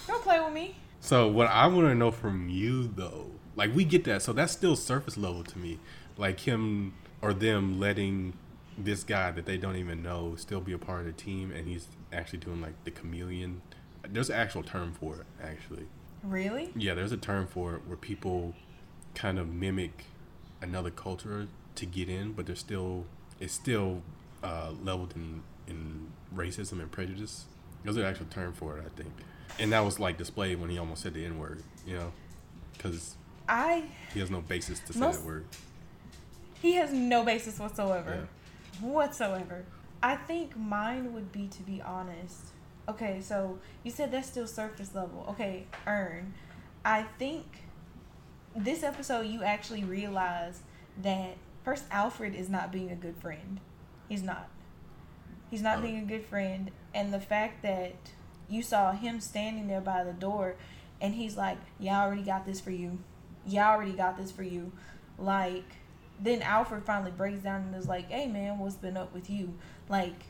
Don't 0.06 0.22
play 0.22 0.40
with 0.40 0.52
me. 0.52 0.76
So 1.00 1.28
what 1.28 1.48
I 1.48 1.66
want 1.66 1.86
to 1.88 1.94
know 1.94 2.10
from 2.10 2.48
you 2.48 2.88
though, 2.88 3.26
like 3.54 3.74
we 3.74 3.84
get 3.84 4.04
that, 4.04 4.22
so 4.22 4.32
that's 4.32 4.52
still 4.52 4.76
surface 4.76 5.16
level 5.16 5.44
to 5.44 5.58
me, 5.58 5.78
like 6.16 6.40
him 6.40 6.94
or 7.22 7.32
them 7.32 7.78
letting 7.78 8.32
this 8.78 9.04
guy 9.04 9.30
that 9.30 9.46
they 9.46 9.56
don't 9.56 9.76
even 9.76 10.02
know 10.02 10.34
still 10.36 10.60
be 10.60 10.72
a 10.72 10.78
part 10.78 11.00
of 11.00 11.06
the 11.06 11.12
team, 11.12 11.50
and 11.50 11.66
he's 11.66 11.88
actually 12.12 12.40
doing 12.40 12.60
like 12.60 12.74
the 12.84 12.90
chameleon. 12.90 13.62
There's 14.08 14.30
an 14.30 14.36
actual 14.36 14.62
term 14.62 14.92
for 14.92 15.16
it, 15.16 15.26
actually. 15.42 15.86
Really? 16.22 16.70
Yeah, 16.76 16.94
there's 16.94 17.12
a 17.12 17.16
term 17.16 17.46
for 17.46 17.76
it 17.76 17.82
where 17.86 17.96
people 17.96 18.54
kind 19.14 19.38
of 19.38 19.52
mimic 19.52 20.04
another 20.60 20.90
culture 20.90 21.48
to 21.74 21.86
get 21.86 22.08
in, 22.08 22.32
but 22.32 22.46
they're 22.46 22.56
still 22.56 23.04
it's 23.40 23.52
still 23.52 24.02
uh, 24.42 24.72
leveled 24.82 25.14
in 25.16 25.42
in 25.66 26.08
racism 26.34 26.80
and 26.80 26.90
prejudice. 26.90 27.46
There's 27.84 27.96
an 27.96 28.04
actual 28.04 28.26
term 28.26 28.52
for 28.52 28.78
it, 28.78 28.84
I 28.84 29.00
think, 29.00 29.12
and 29.58 29.72
that 29.72 29.80
was 29.80 29.98
like 30.00 30.18
displayed 30.18 30.60
when 30.60 30.70
he 30.70 30.78
almost 30.78 31.02
said 31.02 31.14
the 31.14 31.24
N 31.24 31.38
word, 31.38 31.62
you 31.86 31.96
know, 31.96 32.12
because 32.76 33.16
I. 33.48 33.84
he 34.12 34.20
has 34.20 34.30
no 34.30 34.40
basis 34.40 34.80
to 34.80 34.92
say 34.92 34.98
Most- 35.00 35.20
that 35.20 35.26
word. 35.26 35.44
He 36.62 36.72
has 36.74 36.90
no 36.92 37.22
basis 37.22 37.58
whatsoever. 37.58 38.26
Whatsoever. 38.80 39.64
I 40.02 40.16
think 40.16 40.56
mine 40.56 41.12
would 41.14 41.32
be 41.32 41.48
to 41.48 41.62
be 41.62 41.80
honest. 41.82 42.52
Okay, 42.88 43.20
so 43.20 43.58
you 43.82 43.90
said 43.90 44.12
that's 44.12 44.28
still 44.28 44.46
surface 44.46 44.94
level. 44.94 45.26
Okay, 45.30 45.66
earn. 45.86 46.34
I 46.84 47.02
think 47.18 47.44
this 48.54 48.82
episode 48.82 49.26
you 49.26 49.42
actually 49.42 49.84
realize 49.84 50.60
that 51.02 51.36
first 51.64 51.84
Alfred 51.90 52.34
is 52.34 52.48
not 52.48 52.70
being 52.70 52.90
a 52.90 52.94
good 52.94 53.16
friend. 53.16 53.60
He's 54.08 54.22
not. 54.22 54.48
He's 55.50 55.62
not 55.62 55.82
being 55.82 55.98
a 55.98 56.04
good 56.04 56.24
friend 56.24 56.70
and 56.94 57.12
the 57.12 57.20
fact 57.20 57.62
that 57.62 57.94
you 58.48 58.62
saw 58.62 58.92
him 58.92 59.20
standing 59.20 59.68
there 59.68 59.80
by 59.80 60.04
the 60.04 60.12
door 60.12 60.56
and 61.00 61.14
he's 61.14 61.36
like, 61.36 61.58
"Yeah, 61.78 62.00
I 62.00 62.06
already 62.06 62.22
got 62.22 62.46
this 62.46 62.60
for 62.60 62.70
you. 62.70 62.98
Yeah, 63.44 63.68
I 63.68 63.74
already 63.74 63.92
got 63.92 64.16
this 64.16 64.30
for 64.30 64.42
you." 64.42 64.72
Like 65.18 65.64
then 66.20 66.42
Alfred 66.42 66.84
finally 66.84 67.10
breaks 67.10 67.42
down 67.42 67.62
and 67.62 67.74
is 67.74 67.88
like, 67.88 68.10
"Hey 68.10 68.26
man, 68.26 68.58
what's 68.58 68.76
been 68.76 68.96
up 68.96 69.12
with 69.12 69.28
you?" 69.30 69.54
Like 69.88 70.26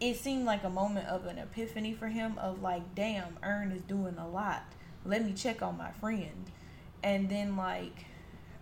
it 0.00 0.16
seemed 0.16 0.44
like 0.44 0.64
a 0.64 0.70
moment 0.70 1.06
of 1.08 1.26
an 1.26 1.38
epiphany 1.38 1.94
for 1.94 2.08
him 2.08 2.36
of 2.38 2.62
like, 2.62 2.94
"Damn, 2.94 3.36
Earn 3.42 3.72
is 3.72 3.82
doing 3.82 4.16
a 4.18 4.28
lot. 4.28 4.64
Let 5.04 5.24
me 5.24 5.32
check 5.32 5.62
on 5.62 5.76
my 5.76 5.92
friend." 5.92 6.50
And 7.02 7.28
then 7.28 7.56
like 7.56 8.06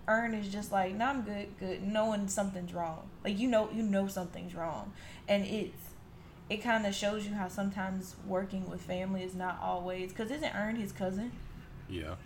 Earn 0.08 0.34
is 0.34 0.48
just 0.48 0.72
like, 0.72 0.92
"No, 0.92 1.04
nah, 1.06 1.10
I'm 1.10 1.22
good, 1.22 1.58
good," 1.58 1.82
knowing 1.82 2.28
something's 2.28 2.74
wrong. 2.74 3.08
Like 3.24 3.38
you 3.38 3.48
know, 3.48 3.70
you 3.72 3.82
know 3.82 4.08
something's 4.08 4.54
wrong, 4.54 4.92
and 5.28 5.44
it's 5.44 5.90
it 6.50 6.58
kind 6.58 6.84
of 6.84 6.94
shows 6.94 7.26
you 7.26 7.34
how 7.34 7.48
sometimes 7.48 8.16
working 8.26 8.68
with 8.68 8.80
family 8.82 9.22
is 9.22 9.34
not 9.34 9.58
always 9.62 10.10
because 10.10 10.30
isn't 10.32 10.54
Earn 10.54 10.76
his 10.76 10.90
cousin? 10.90 11.30
Yeah. 11.88 12.16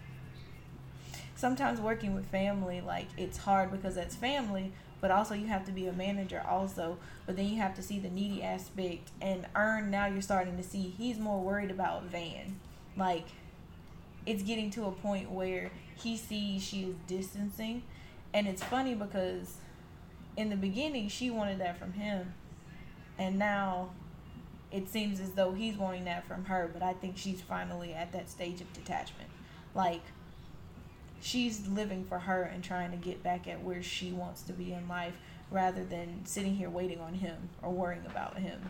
Sometimes 1.45 1.79
working 1.79 2.15
with 2.15 2.25
family, 2.29 2.81
like 2.81 3.09
it's 3.19 3.37
hard 3.37 3.71
because 3.71 3.97
that's 3.97 4.17
family, 4.17 4.73
but 5.03 5.11
also 5.11 5.35
you 5.35 5.47
have 5.49 5.67
to 5.67 5.73
be 5.73 5.87
a 5.87 5.93
manager 5.93 6.43
also. 6.49 6.97
But 7.27 7.37
then 7.37 7.49
you 7.49 7.57
have 7.57 7.75
to 7.75 7.83
see 7.83 7.99
the 7.99 8.09
needy 8.09 8.43
aspect, 8.43 9.11
and 9.21 9.45
earn. 9.55 9.91
now 9.91 10.07
you're 10.07 10.23
starting 10.23 10.57
to 10.57 10.63
see 10.63 10.95
he's 10.97 11.19
more 11.19 11.43
worried 11.43 11.71
about 11.71 12.05
Van, 12.05 12.59
like 12.97 13.27
it's 14.25 14.43
getting 14.43 14.71
to 14.71 14.87
a 14.87 14.91
point 14.91 15.31
where 15.33 15.71
he 15.97 16.17
sees 16.17 16.63
she 16.63 16.85
is 16.85 16.95
distancing, 17.07 17.83
and 18.33 18.47
it's 18.47 18.63
funny 18.63 18.95
because 18.95 19.59
in 20.39 20.49
the 20.49 20.57
beginning 20.57 21.11
she 21.11 21.31
wanted 21.31 21.59
that 21.59 21.77
from 21.79 21.93
him, 21.93 22.33
and 23.19 23.39
now 23.39 23.91
it 24.73 24.89
seems 24.89 25.21
as 25.21 25.33
though 25.33 25.53
he's 25.53 25.77
wanting 25.77 26.07
that 26.07 26.27
from 26.27 26.47
her, 26.47 26.71
but 26.73 26.83
I 26.83 26.95
think 26.95 27.19
she's 27.19 27.43
finally 27.43 27.93
at 27.93 28.13
that 28.13 28.31
stage 28.31 28.63
of 28.63 28.73
detachment. 28.73 29.29
Like, 29.75 30.01
she's 31.25 31.67
living 31.67 32.05
for 32.05 32.19
her 32.19 32.43
and 32.43 32.63
trying 32.63 32.91
to 32.91 32.97
get 32.97 33.23
back 33.23 33.49
at 33.49 33.63
where 33.63 33.83
she 33.83 34.13
wants 34.13 34.43
to 34.43 34.53
be 34.53 34.73
in 34.73 34.87
life 34.87 35.17
rather 35.51 35.85
than 35.85 36.21
sitting 36.25 36.55
here 36.55 36.71
waiting 36.71 37.01
on 37.01 37.15
him 37.15 37.49
or 37.63 37.71
worrying 37.71 38.05
about 38.07 38.39
him. 38.39 38.61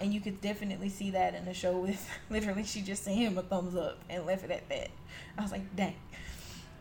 And 0.00 0.12
you 0.12 0.20
could 0.20 0.40
definitely 0.40 0.88
see 0.88 1.10
that 1.12 1.34
in 1.34 1.44
the 1.44 1.54
show 1.54 1.78
with 1.78 2.08
literally 2.30 2.64
she 2.64 2.82
just 2.82 3.04
sent 3.04 3.16
him 3.16 3.38
a 3.38 3.42
thumbs 3.42 3.76
up 3.76 3.98
and 4.10 4.26
left 4.26 4.44
it 4.44 4.50
at 4.50 4.68
that. 4.68 4.90
I 5.38 5.42
was 5.42 5.52
like, 5.52 5.76
dang. 5.76 5.94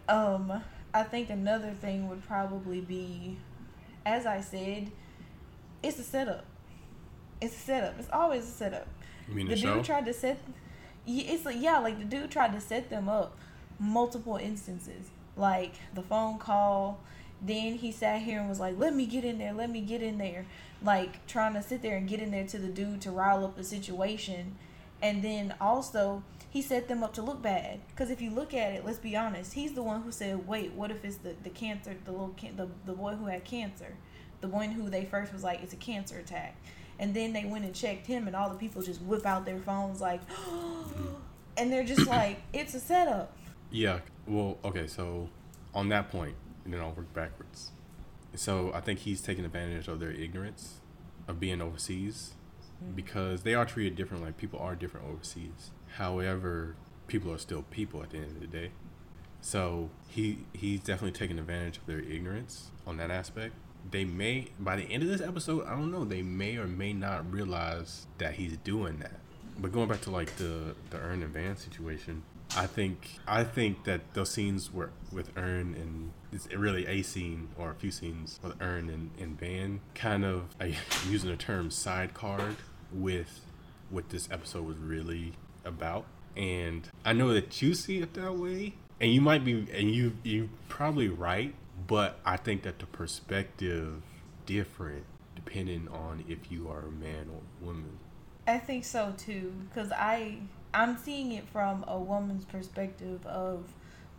Um, 0.10 0.64
I 0.94 1.04
think 1.04 1.30
another 1.30 1.72
thing 1.72 2.10
would 2.10 2.26
probably 2.28 2.82
be, 2.82 3.38
as 4.06 4.26
I 4.26 4.42
said, 4.42 4.92
it's 5.84 6.00
a 6.00 6.04
setup 6.04 6.46
it's 7.42 7.56
a 7.56 7.60
setup. 7.60 7.96
It's 8.00 8.10
always 8.14 8.44
a 8.44 8.52
setup. 8.52 8.88
You 9.28 9.34
mean 9.34 9.48
the, 9.48 9.56
the 9.56 9.62
dude 9.62 9.84
tried 9.84 10.06
to 10.06 10.14
set. 10.14 10.40
It's 11.06 11.46
like 11.46 11.58
yeah, 11.60 11.80
like 11.80 11.98
the 11.98 12.06
dude 12.06 12.30
tried 12.30 12.54
to 12.54 12.62
set 12.62 12.90
them 12.90 13.10
up 13.10 13.36
multiple 13.82 14.38
instances, 14.38 15.10
like 15.36 15.74
the 15.94 16.04
phone 16.04 16.38
call. 16.38 17.00
Then 17.42 17.76
he 17.76 17.92
sat 17.92 18.22
here 18.22 18.40
and 18.40 18.48
was 18.48 18.60
like, 18.60 18.78
"Let 18.78 18.96
me 18.96 19.08
get 19.08 19.26
in 19.26 19.40
there. 19.40 19.52
Let 19.52 19.70
me 19.70 19.82
get 19.82 20.04
in 20.04 20.20
there." 20.20 20.46
Like 20.84 21.26
trying 21.28 21.54
to 21.56 21.64
sit 21.64 21.82
there 21.82 21.98
and 21.98 22.08
get 22.08 22.20
in 22.20 22.32
there 22.32 22.46
to 22.48 22.60
the 22.60 22.68
dude 22.68 23.02
to 23.02 23.12
rile 23.12 23.44
up 23.44 23.58
the 23.58 23.64
situation, 23.64 24.56
and 25.02 25.24
then 25.24 25.56
also 25.60 26.24
he 26.50 26.62
set 26.62 26.88
them 26.88 27.04
up 27.04 27.14
to 27.16 27.22
look 27.22 27.42
bad. 27.42 27.80
Because 27.88 28.12
if 28.12 28.22
you 28.22 28.30
look 28.30 28.54
at 28.54 28.74
it, 28.74 28.86
let's 28.86 29.00
be 29.00 29.16
honest, 29.16 29.54
he's 29.54 29.74
the 29.74 29.84
one 29.84 30.04
who 30.04 30.12
said, 30.12 30.48
"Wait, 30.48 30.74
what 30.74 30.92
if 30.92 31.04
it's 31.04 31.18
the 31.18 31.36
the 31.44 31.50
cancer, 31.50 31.96
the 32.06 32.12
little 32.12 32.36
can- 32.38 32.56
the 32.56 32.70
the 32.86 32.94
boy 32.94 33.16
who 33.16 33.26
had 33.26 33.44
cancer, 33.44 33.96
the 34.42 34.48
one 34.48 34.72
who 34.72 34.90
they 34.90 35.06
first 35.06 35.34
was 35.34 35.44
like 35.44 35.64
it's 35.64 35.74
a 35.74 35.78
cancer 35.78 36.20
attack." 36.20 36.56
and 37.00 37.16
then 37.16 37.34
they 37.34 37.44
went 37.46 37.66
and 37.66 37.74
checked 37.74 38.06
him 38.06 38.28
and 38.28 38.36
all 38.36 38.50
the 38.50 38.56
people 38.56 38.82
just 38.82 39.02
whip 39.02 39.26
out 39.26 39.44
their 39.44 39.58
phones 39.58 40.00
like 40.00 40.22
and 41.58 41.74
they're 41.74 41.84
just 41.84 42.06
like 42.06 42.40
it's 42.54 42.76
a 42.76 42.80
setup 42.80 43.36
Yeah. 43.72 44.00
Well, 44.28 44.58
okay. 44.64 44.88
So 44.88 45.30
on 45.74 45.90
that 45.90 46.12
point, 46.12 46.36
and 46.64 46.74
then 46.74 46.82
I'll 46.82 46.92
work 46.92 47.14
backwards. 47.14 47.72
So 48.36 48.72
I 48.74 48.82
think 48.82 49.00
he's 49.00 49.22
taking 49.22 49.46
advantage 49.46 49.88
of 49.88 50.00
their 50.00 50.12
ignorance 50.12 50.82
of 51.28 51.40
being 51.40 51.62
overseas 51.62 52.34
mm-hmm. 52.84 52.94
because 52.94 53.44
they 53.44 53.54
are 53.54 53.66
treated 53.66 53.96
different. 53.96 54.24
Like 54.24 54.38
people 54.38 54.60
are 54.60 54.76
different 54.76 55.08
overseas. 55.08 55.72
However, 55.98 56.76
people 57.08 57.32
are 57.32 57.38
still 57.38 57.64
people 57.64 58.02
at 58.04 58.12
the 58.12 58.18
end 58.18 58.36
of 58.36 58.40
the 58.40 58.48
day. 58.48 58.72
So 59.42 59.90
he 60.08 60.46
he's 60.54 60.80
definitely 60.80 61.18
taking 61.18 61.40
advantage 61.40 61.78
of 61.78 61.88
their 61.88 62.00
ignorance 62.00 62.72
on 62.86 62.98
that 62.98 63.10
aspect. 63.10 63.56
They 63.90 64.06
may 64.06 64.48
by 64.60 64.76
the 64.76 64.84
end 64.84 65.04
of 65.04 65.10
this 65.10 65.22
episode, 65.22 65.66
I 65.66 65.72
don't 65.72 65.92
know, 65.92 66.06
they 66.06 66.22
may 66.22 66.58
or 66.58 66.68
may 66.68 66.94
not 66.94 67.32
realize 67.32 68.06
that 68.20 68.34
he's 68.36 68.58
doing 68.58 69.00
that. 69.00 69.20
But 69.58 69.72
going 69.72 69.90
back 69.90 70.02
to 70.02 70.12
like 70.12 70.36
the 70.38 70.76
the 70.92 70.98
earn 70.98 71.24
and 71.24 71.34
Van 71.34 71.58
situation, 71.58 72.24
I 72.56 72.68
think 72.68 73.20
I 73.28 73.44
think 73.44 73.86
that 73.86 74.14
those 74.14 74.32
scenes 74.32 74.74
were 74.74 74.92
with 75.12 75.32
Earn 75.38 75.74
and 75.76 76.12
it's 76.32 76.54
really 76.54 76.86
a 76.88 77.02
scene 77.02 77.50
or 77.58 77.72
a 77.72 77.76
few 77.76 77.92
scenes 77.92 78.40
with 78.44 78.56
Earn 78.62 78.90
and, 78.90 79.12
and 79.20 79.40
Van 79.40 79.82
kind 79.96 80.26
of 80.26 80.56
I 80.60 80.78
using 81.10 81.30
the 81.30 81.38
term 81.38 81.72
side 81.72 82.14
card 82.14 82.58
with 82.92 83.42
what 83.90 84.10
this 84.10 84.30
episode 84.32 84.66
was 84.66 84.78
really 84.78 85.34
about. 85.66 86.06
And 86.36 86.88
I 87.06 87.14
know 87.14 87.34
that 87.34 87.62
you 87.62 87.74
see 87.74 88.00
it 88.00 88.14
that 88.14 88.36
way. 88.36 88.74
And 89.00 89.12
you 89.12 89.22
might 89.22 89.44
be 89.44 89.68
and 89.74 89.94
you 89.94 90.18
you 90.24 90.50
probably 90.70 91.10
right, 91.10 91.56
but 91.88 92.20
I 92.26 92.38
think 92.38 92.64
that 92.64 92.80
the 92.80 92.86
perspective 92.86 94.02
different 94.46 95.06
depending 95.36 95.88
on 95.88 96.24
if 96.28 96.52
you 96.52 96.68
are 96.70 96.82
a 96.82 96.92
man 96.92 97.28
or 97.32 97.66
woman. 97.66 97.98
i 98.48 98.58
think 98.58 98.84
so 98.84 99.14
too 99.18 99.54
because 99.70 99.92
i 99.92 100.38
i'm 100.74 100.98
seeing 100.98 101.32
it 101.32 101.48
from 101.50 101.84
a 101.88 101.98
woman's 101.98 102.46
perspective 102.46 103.26
of 103.26 103.66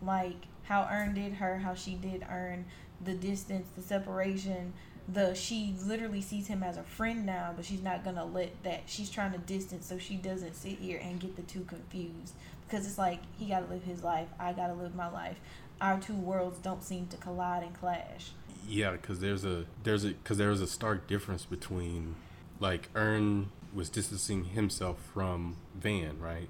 like 0.02 0.46
how 0.64 0.88
earn 0.90 1.14
did 1.14 1.34
her 1.34 1.58
how 1.58 1.74
she 1.74 1.94
did 1.94 2.24
earn 2.30 2.64
the 3.04 3.14
distance 3.14 3.68
the 3.76 3.82
separation 3.82 4.72
the 5.08 5.34
she 5.34 5.74
literally 5.84 6.20
sees 6.20 6.46
him 6.46 6.62
as 6.62 6.76
a 6.76 6.82
friend 6.82 7.26
now 7.26 7.52
but 7.54 7.64
she's 7.64 7.82
not 7.82 8.04
gonna 8.04 8.24
let 8.24 8.50
that 8.62 8.82
she's 8.86 9.10
trying 9.10 9.32
to 9.32 9.38
distance 9.38 9.86
so 9.86 9.98
she 9.98 10.14
doesn't 10.14 10.54
sit 10.54 10.78
here 10.78 11.00
and 11.02 11.20
get 11.20 11.36
the 11.36 11.42
two 11.42 11.64
confused. 11.64 12.34
Because 12.68 12.86
it's 12.86 12.98
like 12.98 13.20
he 13.38 13.46
gotta 13.46 13.66
live 13.66 13.82
his 13.82 14.02
life 14.02 14.28
i 14.38 14.52
gotta 14.52 14.74
live 14.74 14.94
my 14.94 15.08
life. 15.08 15.38
Our 15.80 15.98
two 15.98 16.14
worlds 16.14 16.58
don't 16.58 16.82
seem 16.82 17.08
to 17.08 17.16
collide 17.16 17.64
and 17.64 17.78
clash. 17.78 18.30
Yeah, 18.68 18.92
because 18.92 19.18
there's 19.18 19.44
a 19.44 19.66
there's 19.82 20.04
a 20.04 20.08
because 20.08 20.38
there's 20.38 20.60
a 20.60 20.68
stark 20.68 21.08
difference 21.08 21.44
between 21.44 22.14
like 22.60 22.88
Earn 22.94 23.50
was 23.74 23.88
distancing 23.88 24.44
himself 24.46 24.98
from 25.14 25.56
Van 25.74 26.18
right? 26.20 26.48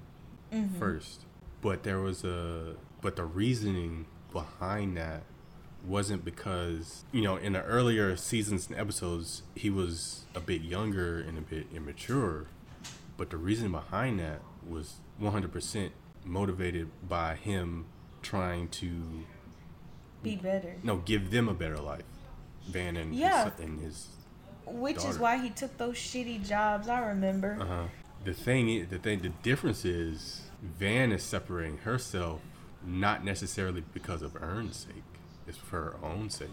Mm-hmm. 0.53 0.79
first, 0.79 1.25
but 1.63 1.83
there 1.83 2.01
was 2.01 2.25
a 2.25 2.75
but 3.01 3.17
the 3.17 3.25
reasoning 3.25 4.07
behind 4.33 4.97
that 4.97 5.23
wasn't 5.87 6.25
because 6.25 7.05
you 7.11 7.23
know 7.23 7.37
in 7.37 7.55
the 7.55 7.63
earlier 7.63 8.17
seasons 8.17 8.69
and 8.69 8.79
episodes 8.79 9.43
he 9.55 9.71
was 9.71 10.27
a 10.35 10.41
bit 10.41 10.61
younger 10.63 11.19
and 11.19 11.39
a 11.39 11.41
bit 11.41 11.67
immature, 11.75 12.47
but 13.17 13.31
the 13.31 13.37
reason 13.39 13.71
behind 13.73 14.21
that 14.21 14.41
was 14.69 14.97
100% 15.21 15.91
motivated 16.25 16.89
by 17.09 17.35
him 17.35 17.87
trying 18.23 18.69
to 18.69 19.25
be 20.23 20.37
better. 20.37 20.77
No 20.83 20.97
give 20.99 21.31
them 21.31 21.49
a 21.49 21.55
better 21.55 21.79
life. 21.79 22.05
Van 22.69 22.97
and 22.97 23.15
Yeah. 23.15 23.51
his, 23.51 23.61
and 23.65 23.81
his 23.81 24.09
which 24.67 25.05
is 25.05 25.19
why 25.19 25.39
he 25.39 25.51
took 25.51 25.77
those 25.79 25.97
shitty 25.97 26.47
jobs 26.47 26.89
i 26.89 27.01
remember. 27.01 27.59
Uh-huh. 27.61 27.85
The 28.25 28.33
thing 28.33 28.69
is 28.69 28.89
the 28.89 28.99
thing 28.99 29.21
the 29.21 29.31
difference 29.43 29.85
is 29.85 30.43
van 30.63 31.13
is 31.13 31.23
separating 31.23 31.79
herself 31.79 32.41
not 32.85 33.25
necessarily 33.25 33.83
because 33.95 34.23
of 34.23 34.37
Earn's 34.41 34.77
sake. 34.77 35.05
It's 35.47 35.57
for 35.59 35.77
her 35.77 35.97
own 36.03 36.31
sake. 36.31 36.49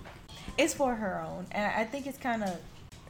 It's 0.58 0.74
for 0.74 0.96
her 0.96 1.22
own 1.22 1.46
and 1.52 1.72
i 1.76 1.84
think 1.84 2.08
it's 2.08 2.18
kind 2.18 2.44
of 2.44 2.58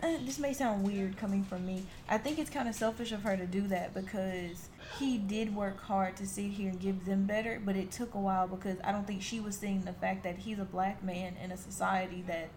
uh, 0.02 0.18
this 0.26 0.40
may 0.40 0.54
sound 0.54 0.86
weird 0.86 1.18
coming 1.18 1.44
from 1.44 1.66
me. 1.66 1.84
I 2.08 2.18
think 2.18 2.40
it's 2.40 2.50
kind 2.50 2.70
of 2.70 2.76
selfish 2.76 3.12
of 3.12 3.24
her 3.24 3.36
to 3.36 3.46
do 3.46 3.68
that 3.68 3.94
because 3.94 4.70
he 4.98 5.18
did 5.18 5.56
work 5.56 5.80
hard 5.82 6.16
to 6.18 6.26
sit 6.26 6.52
here 6.52 6.70
and 6.70 6.80
give 6.80 7.06
them 7.06 7.26
better 7.26 7.62
but 7.64 7.76
it 7.76 7.92
took 7.92 8.14
a 8.16 8.18
while 8.18 8.48
because 8.48 8.78
i 8.84 8.92
don't 8.92 9.06
think 9.06 9.22
she 9.22 9.40
was 9.40 9.56
seeing 9.56 9.84
the 9.84 9.94
fact 9.94 10.24
that 10.24 10.38
he's 10.38 10.60
a 10.60 10.66
black 10.66 11.04
man 11.04 11.36
in 11.44 11.52
a 11.52 11.58
society 11.58 12.24
that 12.28 12.50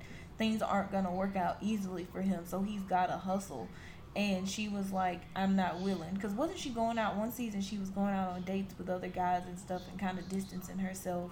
things 0.42 0.60
aren't 0.60 0.90
going 0.90 1.04
to 1.04 1.10
work 1.10 1.36
out 1.36 1.56
easily 1.60 2.04
for 2.12 2.20
him 2.20 2.42
so 2.44 2.62
he's 2.62 2.82
got 2.82 3.06
to 3.06 3.16
hustle. 3.16 3.68
And 4.16 4.46
she 4.48 4.68
was 4.68 4.90
like 4.90 5.20
i'm 5.36 5.54
not 5.54 5.80
willing. 5.80 6.14
Because 6.14 6.32
wasn't 6.32 6.58
she 6.58 6.70
going 6.70 6.98
out 6.98 7.16
one 7.16 7.30
season 7.30 7.60
she 7.60 7.78
was 7.78 7.90
going 7.90 8.12
out 8.12 8.32
on 8.32 8.42
dates 8.42 8.74
with 8.76 8.90
other 8.90 9.06
guys 9.06 9.44
and 9.46 9.56
stuff 9.56 9.82
and 9.88 10.00
kind 10.00 10.18
of 10.18 10.28
distancing 10.28 10.78
herself 10.78 11.30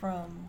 from 0.00 0.48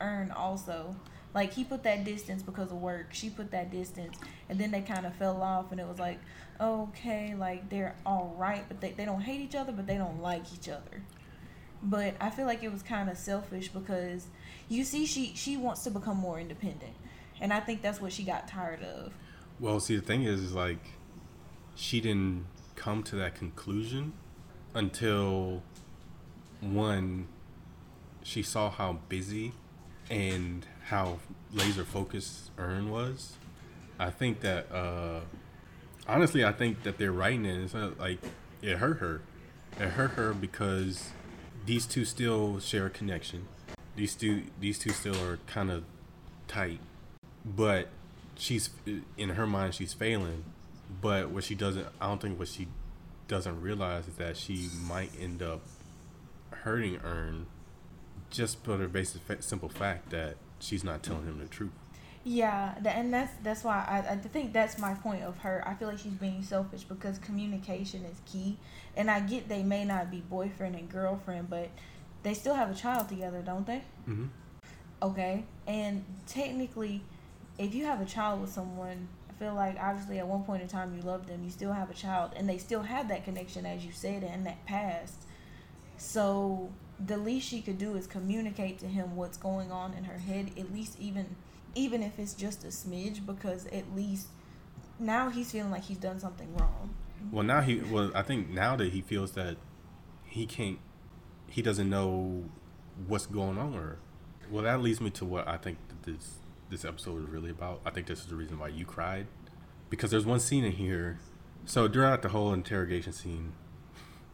earn 0.00 0.30
also. 0.30 0.94
Like 1.34 1.52
he 1.52 1.64
put 1.64 1.82
that 1.82 2.04
distance 2.04 2.44
because 2.44 2.70
of 2.70 2.80
work. 2.80 3.08
She 3.10 3.28
put 3.28 3.50
that 3.50 3.72
distance. 3.72 4.16
And 4.48 4.60
then 4.60 4.70
they 4.70 4.80
kind 4.80 5.04
of 5.04 5.16
fell 5.16 5.42
off 5.42 5.72
and 5.72 5.80
it 5.80 5.88
was 5.88 5.98
like 5.98 6.20
okay 6.60 7.34
like 7.36 7.68
they're 7.70 7.96
all 8.06 8.32
right 8.38 8.64
but 8.68 8.80
they, 8.80 8.92
they 8.92 9.04
don't 9.04 9.22
hate 9.22 9.40
each 9.40 9.56
other 9.56 9.72
but 9.72 9.88
they 9.88 9.96
don't 9.96 10.22
like 10.22 10.44
each 10.54 10.68
other 10.68 11.02
but 11.84 12.14
i 12.20 12.30
feel 12.30 12.46
like 12.46 12.62
it 12.62 12.72
was 12.72 12.82
kind 12.82 13.08
of 13.08 13.16
selfish 13.16 13.68
because 13.68 14.26
you 14.68 14.84
see 14.84 15.06
she 15.06 15.32
she 15.34 15.56
wants 15.56 15.84
to 15.84 15.90
become 15.90 16.16
more 16.16 16.40
independent 16.40 16.94
and 17.40 17.52
i 17.52 17.60
think 17.60 17.82
that's 17.82 18.00
what 18.00 18.12
she 18.12 18.24
got 18.24 18.48
tired 18.48 18.82
of 18.82 19.12
well 19.60 19.78
see 19.78 19.94
the 19.94 20.02
thing 20.02 20.24
is 20.24 20.40
is 20.40 20.54
like 20.54 20.84
she 21.74 22.00
didn't 22.00 22.46
come 22.74 23.02
to 23.02 23.16
that 23.16 23.34
conclusion 23.34 24.12
until 24.74 25.62
one 26.60 27.26
she 28.22 28.42
saw 28.42 28.70
how 28.70 28.98
busy 29.08 29.52
and 30.10 30.66
how 30.86 31.18
laser 31.52 31.84
focused 31.84 32.50
Earn 32.58 32.90
was, 32.90 33.36
I 33.98 34.10
think 34.10 34.40
that 34.40 34.70
uh, 34.72 35.20
honestly, 36.08 36.44
I 36.44 36.52
think 36.52 36.82
that 36.82 36.98
they're 36.98 37.12
writing 37.12 37.44
it. 37.44 37.62
It's 37.62 37.74
like 37.98 38.18
it 38.62 38.78
hurt 38.78 38.98
her. 38.98 39.22
It 39.78 39.90
hurt 39.90 40.12
her 40.12 40.32
because 40.32 41.10
these 41.66 41.86
two 41.86 42.04
still 42.04 42.60
share 42.60 42.86
a 42.86 42.90
connection. 42.90 43.46
These 43.96 44.14
two, 44.14 44.44
these 44.60 44.78
two 44.78 44.90
still 44.90 45.16
are 45.24 45.38
kind 45.46 45.70
of 45.70 45.84
tight, 46.48 46.80
but 47.44 47.88
she's 48.36 48.70
in 49.16 49.30
her 49.30 49.46
mind 49.46 49.74
she's 49.74 49.92
failing. 49.92 50.44
But 51.00 51.30
what 51.30 51.44
she 51.44 51.54
doesn't, 51.54 51.86
I 52.00 52.08
don't 52.08 52.20
think 52.20 52.38
what 52.38 52.48
she 52.48 52.68
doesn't 53.28 53.60
realize 53.60 54.06
is 54.08 54.16
that 54.16 54.36
she 54.36 54.68
might 54.86 55.10
end 55.18 55.42
up 55.42 55.60
hurting 56.50 57.00
Earn 57.04 57.46
just 58.30 58.62
for 58.64 58.76
the 58.76 58.86
basic 58.86 59.22
simple 59.40 59.68
fact 59.68 60.10
that 60.10 60.36
she's 60.58 60.84
not 60.84 61.02
telling 61.02 61.24
him 61.24 61.38
the 61.38 61.46
truth. 61.46 61.70
Yeah, 62.26 62.74
and 62.86 63.12
that's 63.12 63.32
that's 63.42 63.62
why 63.62 63.84
I, 63.86 64.12
I 64.12 64.16
think 64.16 64.54
that's 64.54 64.78
my 64.78 64.94
point 64.94 65.22
of 65.22 65.38
her. 65.38 65.62
I 65.66 65.74
feel 65.74 65.88
like 65.88 65.98
she's 65.98 66.12
being 66.12 66.42
selfish 66.42 66.82
because 66.84 67.18
communication 67.18 68.02
is 68.06 68.16
key. 68.24 68.56
And 68.96 69.10
I 69.10 69.20
get 69.20 69.48
they 69.48 69.62
may 69.62 69.84
not 69.84 70.10
be 70.10 70.20
boyfriend 70.20 70.74
and 70.74 70.88
girlfriend, 70.88 71.50
but 71.50 71.68
they 72.22 72.32
still 72.32 72.54
have 72.54 72.70
a 72.70 72.74
child 72.74 73.10
together, 73.10 73.42
don't 73.42 73.66
they? 73.66 73.82
Mm-hmm. 74.08 74.26
Okay. 75.02 75.44
And 75.66 76.04
technically, 76.26 77.02
if 77.58 77.74
you 77.74 77.84
have 77.84 78.00
a 78.00 78.06
child 78.06 78.40
with 78.40 78.50
someone, 78.50 79.06
I 79.28 79.32
feel 79.34 79.52
like 79.52 79.76
obviously 79.78 80.18
at 80.18 80.26
one 80.26 80.44
point 80.44 80.62
in 80.62 80.68
time 80.68 80.96
you 80.96 81.02
love 81.02 81.26
them, 81.26 81.44
you 81.44 81.50
still 81.50 81.72
have 81.72 81.90
a 81.90 81.94
child, 81.94 82.32
and 82.36 82.48
they 82.48 82.56
still 82.56 82.82
have 82.82 83.08
that 83.08 83.24
connection, 83.26 83.66
as 83.66 83.84
you 83.84 83.92
said, 83.92 84.24
and 84.24 84.46
that 84.46 84.64
past. 84.64 85.24
So 85.98 86.70
the 87.04 87.18
least 87.18 87.48
she 87.48 87.60
could 87.60 87.76
do 87.76 87.96
is 87.96 88.06
communicate 88.06 88.78
to 88.78 88.86
him 88.86 89.14
what's 89.14 89.36
going 89.36 89.70
on 89.70 89.92
in 89.92 90.04
her 90.04 90.18
head, 90.18 90.52
at 90.56 90.72
least 90.72 90.98
even 90.98 91.36
even 91.74 92.02
if 92.02 92.18
it's 92.18 92.34
just 92.34 92.64
a 92.64 92.68
smidge, 92.68 93.24
because 93.24 93.66
at 93.66 93.94
least 93.94 94.28
now 94.98 95.28
he's 95.28 95.50
feeling 95.50 95.70
like 95.70 95.84
he's 95.84 95.98
done 95.98 96.18
something 96.20 96.54
wrong. 96.56 96.94
Well, 97.32 97.44
now 97.44 97.60
he 97.60 97.80
well, 97.80 98.10
I 98.14 98.22
think 98.22 98.50
now 98.50 98.76
that 98.76 98.92
he 98.92 99.00
feels 99.00 99.32
that 99.32 99.56
he 100.24 100.46
can't, 100.46 100.78
he 101.48 101.62
doesn't 101.62 101.88
know 101.88 102.44
what's 103.06 103.26
going 103.26 103.58
on 103.58 103.72
with 103.72 103.82
her. 103.82 103.98
Well, 104.50 104.64
that 104.64 104.82
leads 104.82 105.00
me 105.00 105.10
to 105.10 105.24
what 105.24 105.48
I 105.48 105.56
think 105.56 105.78
this 106.02 106.38
this 106.70 106.84
episode 106.84 107.22
is 107.22 107.28
really 107.28 107.50
about. 107.50 107.80
I 107.84 107.90
think 107.90 108.06
this 108.06 108.20
is 108.20 108.26
the 108.26 108.36
reason 108.36 108.58
why 108.58 108.68
you 108.68 108.84
cried, 108.84 109.26
because 109.90 110.10
there's 110.10 110.26
one 110.26 110.40
scene 110.40 110.64
in 110.64 110.72
here. 110.72 111.18
So 111.66 111.88
throughout 111.88 112.20
the 112.20 112.28
whole 112.28 112.52
interrogation 112.52 113.12
scene, 113.12 113.52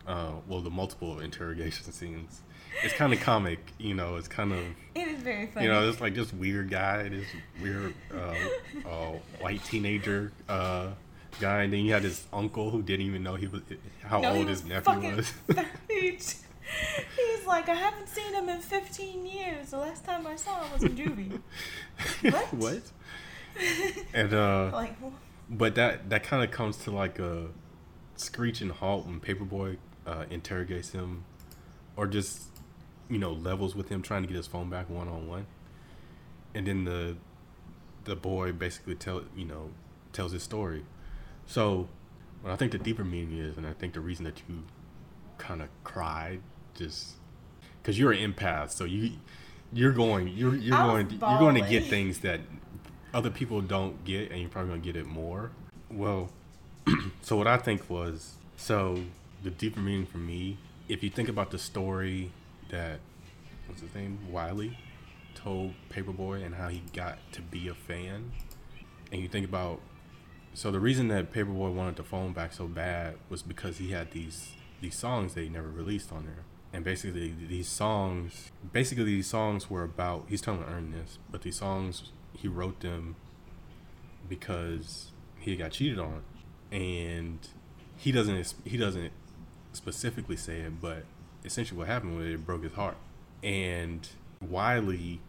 uh, 0.06 0.32
well, 0.48 0.60
the 0.60 0.70
multiple 0.70 1.20
interrogation 1.20 1.84
scenes, 1.92 2.42
it's 2.82 2.94
kind 2.94 3.12
of 3.12 3.20
comic. 3.20 3.58
You 3.78 3.94
know, 3.94 4.16
it's 4.16 4.28
kind 4.28 4.52
of 4.52 4.60
It 4.94 5.08
is 5.08 5.20
very 5.22 5.46
funny. 5.46 5.66
you 5.66 5.72
know, 5.72 5.88
it's 5.88 6.00
like 6.00 6.14
this 6.14 6.32
weird 6.32 6.70
guy, 6.70 7.08
this 7.08 7.26
weird 7.62 7.94
uh, 8.14 8.34
uh, 8.88 9.12
white 9.40 9.62
teenager 9.64 10.32
uh, 10.48 10.88
guy, 11.40 11.62
and 11.62 11.72
then 11.72 11.80
you 11.80 11.92
had 11.92 12.02
his 12.02 12.26
uncle 12.32 12.70
who 12.70 12.82
didn't 12.82 13.06
even 13.06 13.22
know 13.22 13.34
he 13.36 13.46
was 13.46 13.62
how 14.02 14.20
No, 14.20 14.30
old 14.34 14.46
was 14.46 14.60
his 14.60 14.68
nephew 14.68 15.16
was. 15.16 15.32
He's 17.16 17.46
like, 17.46 17.68
I 17.68 17.74
haven't 17.74 18.08
seen 18.08 18.32
him 18.32 18.48
in 18.48 18.60
15 18.60 19.26
years. 19.26 19.70
The 19.70 19.78
last 19.78 20.04
time 20.04 20.26
I 20.26 20.36
saw 20.36 20.62
him 20.62 20.72
was 20.72 20.82
in 20.84 20.96
juvie. 20.96 21.40
What? 22.32 22.54
what? 22.54 22.82
And 24.14 24.32
uh, 24.32 24.70
like, 24.72 24.94
but 25.50 25.74
that 25.74 26.08
that 26.10 26.22
kind 26.22 26.44
of 26.44 26.50
comes 26.52 26.76
to 26.84 26.90
like 26.92 27.18
a 27.18 27.48
screeching 28.16 28.70
halt 28.70 29.06
when 29.06 29.18
Paper 29.20 29.44
Boi 29.44 29.76
uh, 30.06 30.24
interrogates 30.30 30.90
him, 30.90 31.24
or 31.96 32.06
just 32.06 32.42
you 33.10 33.18
know 33.18 33.32
levels 33.32 33.74
with 33.74 33.88
him 33.88 34.00
trying 34.00 34.22
to 34.22 34.28
get 34.28 34.36
his 34.36 34.46
phone 34.46 34.70
back 34.70 34.88
one 34.88 35.08
on 35.08 35.28
one, 35.28 35.46
and 36.54 36.66
then 36.66 36.84
the 36.84 37.16
the 38.04 38.16
boy 38.16 38.52
basically 38.52 38.94
tell 38.94 39.22
you 39.36 39.44
know 39.44 39.70
tells 40.12 40.32
his 40.32 40.42
story. 40.42 40.84
So, 41.46 41.88
what 42.42 42.52
I 42.52 42.56
think 42.56 42.72
the 42.72 42.78
deeper 42.78 43.04
meaning 43.04 43.38
is, 43.38 43.56
and 43.56 43.66
I 43.66 43.72
think 43.72 43.94
the 43.94 44.00
reason 44.00 44.24
that 44.24 44.40
you 44.48 44.62
kind 45.38 45.60
of 45.60 45.68
cried, 45.84 46.40
just 46.74 47.14
because 47.82 47.98
you're 47.98 48.12
an 48.12 48.32
empath, 48.32 48.70
so 48.70 48.84
you 48.84 49.12
you're 49.72 49.92
going 49.92 50.28
you're 50.28 50.54
you're 50.54 50.78
going 50.78 51.06
was 51.06 51.12
you're 51.20 51.38
going 51.38 51.56
to 51.56 51.68
get 51.68 51.84
things 51.84 52.20
that 52.20 52.40
other 53.12 53.30
people 53.30 53.60
don't 53.60 54.04
get, 54.04 54.30
and 54.30 54.40
you're 54.40 54.50
probably 54.50 54.70
gonna 54.70 54.82
get 54.82 54.96
it 54.96 55.06
more. 55.06 55.50
Well, 55.90 56.30
so 57.22 57.36
what 57.36 57.48
I 57.48 57.56
think 57.56 57.90
was 57.90 58.34
so 58.56 59.02
the 59.42 59.50
deeper 59.50 59.80
meaning 59.80 60.06
for 60.06 60.18
me, 60.18 60.58
if 60.88 61.02
you 61.02 61.10
think 61.10 61.28
about 61.28 61.50
the 61.50 61.58
story 61.58 62.30
that 62.70 63.00
what's 63.66 63.82
his 63.82 63.94
name 63.94 64.18
Wiley 64.30 64.78
told 65.34 65.74
Paper 65.88 66.12
Boi 66.12 66.42
and 66.42 66.54
how 66.54 66.68
he 66.68 66.82
got 66.92 67.18
to 67.32 67.42
be 67.42 67.68
a 67.68 67.74
fan, 67.74 68.32
and 69.12 69.22
you 69.22 69.28
think 69.28 69.46
about 69.46 69.80
so 70.52 70.70
the 70.70 70.80
reason 70.80 71.08
that 71.08 71.32
Paper 71.32 71.50
Boi 71.50 71.70
wanted 71.70 71.96
the 71.96 72.02
phone 72.02 72.32
back 72.32 72.52
so 72.52 72.66
bad 72.66 73.16
was 73.28 73.42
because 73.42 73.78
he 73.78 73.92
had 73.92 74.10
these 74.12 74.52
these 74.80 74.96
songs 74.96 75.34
that 75.34 75.42
he 75.42 75.48
never 75.48 75.68
released 75.68 76.12
on 76.12 76.24
there. 76.24 76.44
And 76.72 76.84
basically 76.84 77.34
these 77.48 77.68
songs 77.68 78.50
basically 78.72 79.04
these 79.04 79.26
songs 79.26 79.70
were 79.70 79.84
about 79.84 80.26
he's 80.28 80.40
telling 80.40 80.64
Earn 80.64 80.92
this, 80.92 81.18
but 81.30 81.42
these 81.42 81.56
songs 81.56 82.10
he 82.32 82.48
wrote 82.48 82.80
them 82.80 83.16
because 84.28 85.12
he 85.38 85.56
got 85.56 85.72
cheated 85.72 85.98
on. 85.98 86.22
And 86.72 87.38
he 87.96 88.12
doesn't 88.12 88.54
he 88.64 88.76
doesn't 88.76 89.12
specifically 89.72 90.36
say 90.36 90.60
it, 90.60 90.80
but 90.80 91.04
essentially 91.44 91.78
what 91.78 91.86
happened 91.86 92.16
was 92.16 92.26
it 92.26 92.46
broke 92.46 92.62
his 92.62 92.72
heart. 92.72 92.96
And 93.42 94.06
Wiley 94.40 95.20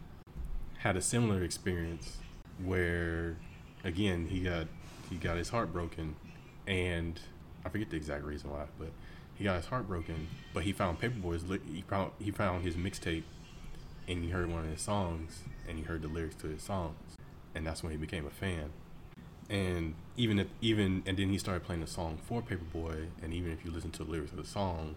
had 0.78 0.96
a 0.96 1.02
similar 1.02 1.42
experience 1.42 2.18
where 2.62 3.36
again 3.84 4.26
he 4.26 4.40
got 4.40 4.66
he 5.08 5.16
got 5.16 5.36
his 5.36 5.48
heart 5.48 5.72
broken 5.72 6.16
and 6.66 7.20
I 7.64 7.68
forget 7.68 7.90
the 7.90 7.96
exact 7.96 8.24
reason 8.24 8.50
why, 8.50 8.64
but 8.78 8.88
he 9.34 9.44
got 9.44 9.56
his 9.56 9.66
heart 9.66 9.86
broken. 9.86 10.28
But 10.52 10.64
he 10.64 10.72
found 10.72 10.98
Paper 10.98 11.18
Boi's 11.20 11.44
he 11.72 11.82
found 11.82 12.12
he 12.18 12.30
found 12.30 12.64
his 12.64 12.76
mixtape 12.76 13.24
and 14.08 14.24
he 14.24 14.30
heard 14.30 14.50
one 14.50 14.64
of 14.64 14.70
his 14.70 14.80
songs 14.80 15.42
and 15.68 15.78
he 15.78 15.84
heard 15.84 16.02
the 16.02 16.08
lyrics 16.08 16.34
to 16.36 16.48
his 16.48 16.62
songs 16.62 17.16
and 17.54 17.66
that's 17.66 17.82
when 17.82 17.92
he 17.92 17.98
became 17.98 18.26
a 18.26 18.30
fan. 18.30 18.70
And 19.48 19.94
even 20.16 20.38
if 20.38 20.48
even 20.60 21.02
and 21.06 21.16
then 21.16 21.30
he 21.30 21.38
started 21.38 21.64
playing 21.64 21.80
the 21.80 21.86
song 21.86 22.18
for 22.26 22.42
Paper 22.42 22.64
Boi 22.72 23.08
and 23.22 23.32
even 23.32 23.52
if 23.52 23.64
you 23.64 23.70
listen 23.70 23.90
to 23.92 24.04
the 24.04 24.10
lyrics 24.10 24.32
of 24.32 24.38
the 24.38 24.44
song, 24.44 24.94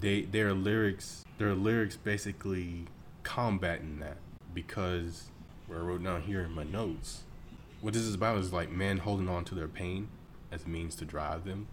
they 0.00 0.22
their 0.22 0.52
lyrics 0.52 1.24
their 1.38 1.54
lyrics 1.54 1.96
basically 1.96 2.86
combating 3.22 3.98
that 4.00 4.16
because 4.54 5.30
what 5.66 5.76
I 5.76 5.80
wrote 5.80 6.02
down 6.02 6.22
here 6.22 6.42
in 6.42 6.52
my 6.52 6.64
notes 6.64 7.22
what 7.80 7.94
this 7.94 8.02
is 8.02 8.14
about 8.14 8.38
is 8.38 8.52
like 8.52 8.70
men 8.70 8.98
holding 8.98 9.28
on 9.28 9.44
to 9.46 9.54
their 9.54 9.68
pain 9.68 10.08
as 10.50 10.64
a 10.64 10.68
means 10.68 10.94
to 10.96 11.04
drive 11.04 11.44
them 11.44 11.68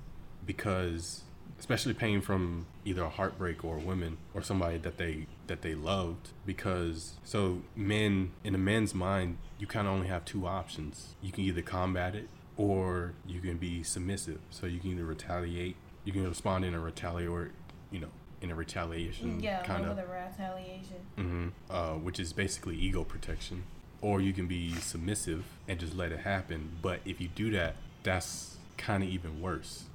because 0.45 1.21
especially 1.60 1.93
pain 1.93 2.21
from 2.21 2.65
either 2.84 3.04
a 3.04 3.10
heartbreak 3.10 3.63
or 3.63 3.78
women 3.78 4.17
or 4.34 4.41
somebody 4.41 4.78
that 4.78 4.97
they 4.97 5.28
that 5.47 5.62
they 5.62 5.76
loved 5.76 6.30
because 6.45 7.13
so 7.23 7.62
men 7.76 8.32
in 8.43 8.54
a 8.56 8.58
man's 8.58 8.93
mind 8.93 9.38
you 9.63 9.67
kind 9.67 9.88
of 9.88 9.93
only 9.93 10.08
have 10.08 10.26
two 10.26 10.45
options. 10.45 11.15
You 11.21 11.32
can 11.32 11.45
either 11.45 11.62
combat 11.62 12.15
it 12.15 12.28
or 12.58 13.13
you 13.26 13.39
can 13.39 13.56
be 13.56 13.82
submissive. 13.82 14.39
So 14.49 14.65
you 14.65 14.82
can 14.82 14.91
either 14.91 15.06
retaliate 15.06 15.78
you 16.04 16.12
can 16.12 16.28
respond 16.28 16.65
in 16.65 16.73
a 16.73 16.82
retaliatory 16.82 17.52
you 17.93 17.99
know 17.99 18.10
in 18.41 18.51
a 18.51 18.56
retaliation 18.56 19.39
yeah, 19.39 19.63
kind 19.63 19.86
of 19.86 19.95
the 19.95 20.06
retaliation. 20.06 20.97
hmm 21.15 21.47
Uh, 21.69 21.93
which 21.93 22.19
is 22.19 22.34
basically 22.34 22.75
ego 22.75 23.06
protection. 23.06 23.63
Or 24.01 24.19
you 24.19 24.34
can 24.34 24.47
be 24.47 24.73
submissive 24.75 25.45
and 25.65 25.79
just 25.79 25.95
let 25.95 26.12
it 26.12 26.19
happen. 26.19 26.71
But 26.82 26.99
if 27.06 27.21
you 27.21 27.29
do 27.29 27.49
that, 27.51 27.75
that's 28.03 28.58
kind 28.77 29.01
of 29.01 29.08
even 29.08 29.41
worse 29.41 29.86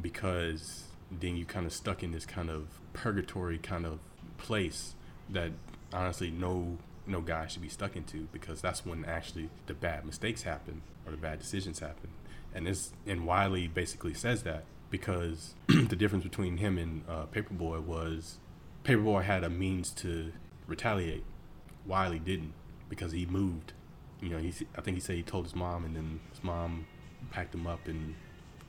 because 0.00 0.84
then 1.10 1.36
you 1.36 1.44
kind 1.44 1.66
of 1.66 1.72
stuck 1.74 2.02
in 2.02 2.12
this 2.12 2.24
kind 2.24 2.48
of 2.48 2.68
purgatory 2.94 3.58
kind 3.58 3.84
of 3.84 3.98
place 4.38 4.94
that 5.28 5.50
honestly 5.92 6.30
no 6.30 6.78
no 7.06 7.20
guy 7.20 7.46
should 7.48 7.60
be 7.60 7.68
stuck 7.68 7.96
into 7.96 8.28
because 8.32 8.62
that's 8.62 8.86
when 8.86 9.04
actually 9.04 9.50
the 9.66 9.74
bad 9.74 10.06
mistakes 10.06 10.42
happen 10.44 10.80
or 11.04 11.10
the 11.10 11.18
bad 11.18 11.38
decisions 11.38 11.80
happen. 11.80 12.08
And 12.54 12.66
this 12.66 12.92
and 13.06 13.26
Wiley 13.26 13.68
basically 13.68 14.14
says 14.14 14.42
that 14.44 14.64
because 14.90 15.54
the 15.68 15.96
difference 15.96 16.24
between 16.24 16.56
him 16.58 16.76
and 16.78 17.02
uh, 17.08 17.24
Paper 17.26 17.54
Boi 17.54 17.80
was 17.80 18.38
Paper 18.84 19.02
Boi 19.02 19.22
had 19.22 19.44
a 19.44 19.50
means 19.50 19.90
to 19.92 20.32
retaliate. 20.66 21.24
Wiley 21.86 22.18
didn't 22.18 22.52
because 22.88 23.12
he 23.12 23.26
moved. 23.26 23.72
You 24.20 24.28
know, 24.30 24.38
he 24.38 24.52
I 24.76 24.80
think 24.80 24.96
he 24.96 25.00
said 25.00 25.16
he 25.16 25.22
told 25.22 25.44
his 25.44 25.54
mom, 25.54 25.84
and 25.84 25.96
then 25.96 26.20
his 26.30 26.42
mom 26.44 26.86
packed 27.30 27.54
him 27.54 27.66
up 27.66 27.86
and 27.88 28.14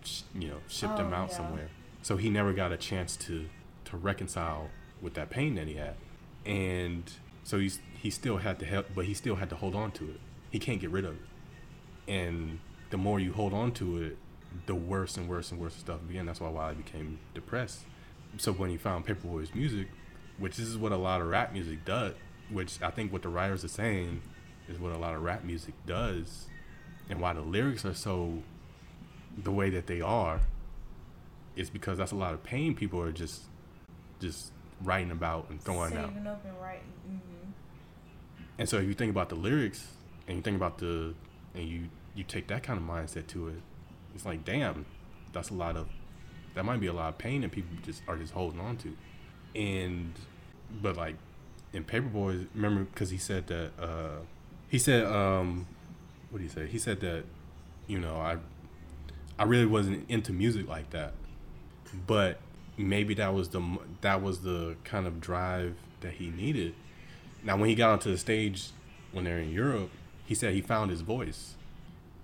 sh- 0.04 0.22
you 0.34 0.48
know 0.48 0.58
shipped 0.68 0.98
him 1.00 1.12
Oh, 1.12 1.16
out 1.18 1.30
yeah. 1.32 1.38
somewhere. 1.38 1.70
So 2.04 2.18
he 2.18 2.30
never 2.30 2.54
got 2.54 2.72
a 2.72 2.78
chance 2.78 3.16
to 3.18 3.48
to 3.86 3.98
reconcile 3.98 4.70
with 5.02 5.14
that 5.16 5.30
pain 5.30 5.56
that 5.56 5.68
he 5.68 5.74
had, 5.74 5.96
and 6.46 7.12
so 7.44 7.60
he's 7.60 7.80
he 8.02 8.10
still 8.10 8.38
had 8.38 8.60
to 8.60 8.66
help, 8.66 8.88
but 8.96 9.06
he 9.06 9.14
still 9.14 9.36
had 9.36 9.50
to 9.50 9.56
hold 9.56 9.76
on 9.76 9.92
to 9.94 10.06
it. 10.12 10.20
He 10.52 10.60
can't 10.60 10.80
get 10.80 10.90
rid 10.92 11.06
of 11.06 11.16
it, 11.16 12.12
and 12.12 12.60
the 12.90 12.98
more 12.98 13.20
you 13.20 13.34
hold 13.34 13.54
on 13.54 13.72
to 13.74 14.02
it, 14.02 14.18
the 14.66 14.76
worse 14.76 15.18
and 15.18 15.30
worse 15.30 15.52
and 15.52 15.60
worse 15.60 15.76
stuff 15.76 16.00
began. 16.08 16.26
That's 16.26 16.42
why 16.42 16.50
Wiley 16.50 16.76
became 16.76 17.20
depressed. 17.34 17.82
So 18.38 18.52
when 18.54 18.70
he 18.70 18.78
found 18.78 19.06
Paper 19.06 19.28
Boi's 19.28 19.54
music, 19.54 19.88
which 20.38 20.58
this 20.58 20.68
is 20.68 20.78
what 20.78 20.92
a 20.92 20.98
lot 20.98 21.22
of 21.22 21.28
rap 21.28 21.54
music 21.54 21.86
does, 21.86 22.14
which 22.50 22.82
I 22.82 22.90
think 22.90 23.12
what 23.12 23.22
the 23.22 23.30
writers 23.30 23.64
are 23.64 23.70
saying 23.70 24.22
is 24.68 24.80
what 24.80 24.92
a 24.92 24.98
lot 24.98 25.16
of 25.16 25.22
rap 25.22 25.44
music 25.44 25.74
does, 25.86 26.48
and 27.10 27.20
why 27.20 27.34
the 27.34 27.42
lyrics 27.42 27.86
are 27.86 27.94
so 27.94 28.42
the 29.38 29.52
way 29.52 29.70
that 29.70 29.88
they 29.88 30.02
are. 30.02 30.42
Is 31.54 31.70
because 31.70 31.98
that's 31.98 32.14
a 32.14 32.16
lot 32.16 32.34
of 32.34 32.44
pain 32.44 32.76
people 32.76 33.02
are 33.02 33.12
just 33.12 33.42
just 34.22 34.54
writing 34.82 35.12
about 35.12 35.50
and 35.50 35.62
throwing 35.62 35.94
out. 35.98 36.08
Saving 36.10 36.28
up 36.28 36.46
and 36.46 36.62
writing. 36.62 36.82
hmm 37.06 37.52
And 38.58 38.70
so 38.70 38.78
if 38.78 38.88
you 38.88 38.94
think 38.94 39.12
about 39.12 39.28
the 39.28 39.36
lyrics 39.36 39.88
and 40.28 40.38
you 40.38 40.44
think 40.44 40.56
about 40.56 40.78
the 40.78 41.14
and 41.54 41.68
you 41.68 41.90
you 42.16 42.24
take 42.24 42.48
that 42.48 42.64
kind 42.64 42.80
of 42.80 42.86
mindset 42.86 43.28
to 43.28 43.50
it, 43.50 43.62
it's 44.16 44.26
like 44.26 44.46
damn, 44.46 44.86
that's 45.34 45.50
a 45.50 45.54
lot 45.54 45.76
of 45.76 45.88
that 46.54 46.66
might 46.66 46.80
be 46.80 46.88
a 46.88 46.94
lot 46.94 47.10
of 47.10 47.18
pain 47.18 47.42
that 47.42 47.52
people 47.52 47.76
just 47.84 48.02
are 48.08 48.18
just 48.18 48.34
holding 48.34 48.60
on 48.60 48.78
to. 48.78 48.96
And 49.56 50.14
but 50.82 50.98
like 50.98 51.16
in 51.74 51.84
Paper 51.84 52.08
Boi, 52.08 52.48
remember 52.54 52.84
because 52.86 53.10
he 53.10 53.18
said 53.18 53.48
that 53.48 53.72
uh 53.80 54.20
he 54.68 54.78
said 54.78 55.06
um 55.06 55.68
what 56.30 56.40
did 56.40 56.46
he 56.46 56.54
say? 56.54 56.68
He 56.68 56.78
said 56.80 57.00
that 57.02 57.24
you 57.88 58.00
know 58.00 58.16
I 58.16 58.38
I 59.38 59.44
really 59.44 59.66
wasn't 59.66 60.10
into 60.10 60.34
music 60.34 60.68
like 60.68 60.92
that, 60.92 61.14
but 62.08 62.40
maybe 62.78 63.14
that 63.16 63.34
was 63.34 63.50
the 63.50 63.78
that 64.02 64.22
was 64.22 64.42
the 64.42 64.76
kind 64.84 65.08
of 65.08 65.20
drive 65.20 65.76
that 66.02 66.14
he 66.14 66.30
needed. 66.30 66.76
Now, 67.44 67.58
when 67.58 67.70
he 67.70 67.76
got 67.76 67.92
onto 67.92 68.12
the 68.12 68.18
stage 68.18 68.70
when 69.12 69.26
they're 69.26 69.40
in 69.40 69.52
Europe, 69.52 69.90
he 70.26 70.36
said 70.36 70.54
he 70.54 70.62
found 70.62 70.92
his 70.92 71.02
voice, 71.02 71.56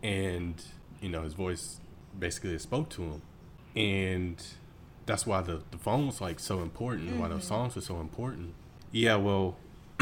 and 0.03 0.63
you 1.01 1.09
know 1.09 1.21
his 1.23 1.33
voice 1.33 1.79
basically 2.17 2.57
spoke 2.59 2.89
to 2.89 3.01
him, 3.03 3.21
and 3.75 4.43
that's 5.05 5.25
why 5.25 5.41
the 5.41 5.61
the 5.71 5.77
phone 5.77 6.07
was 6.07 6.21
like 6.21 6.39
so 6.39 6.61
important. 6.61 7.17
Why 7.17 7.27
those 7.27 7.39
mm-hmm. 7.39 7.47
songs 7.47 7.75
were 7.75 7.81
so 7.81 7.99
important. 7.99 8.53
Yeah, 8.91 9.15
well, 9.15 9.57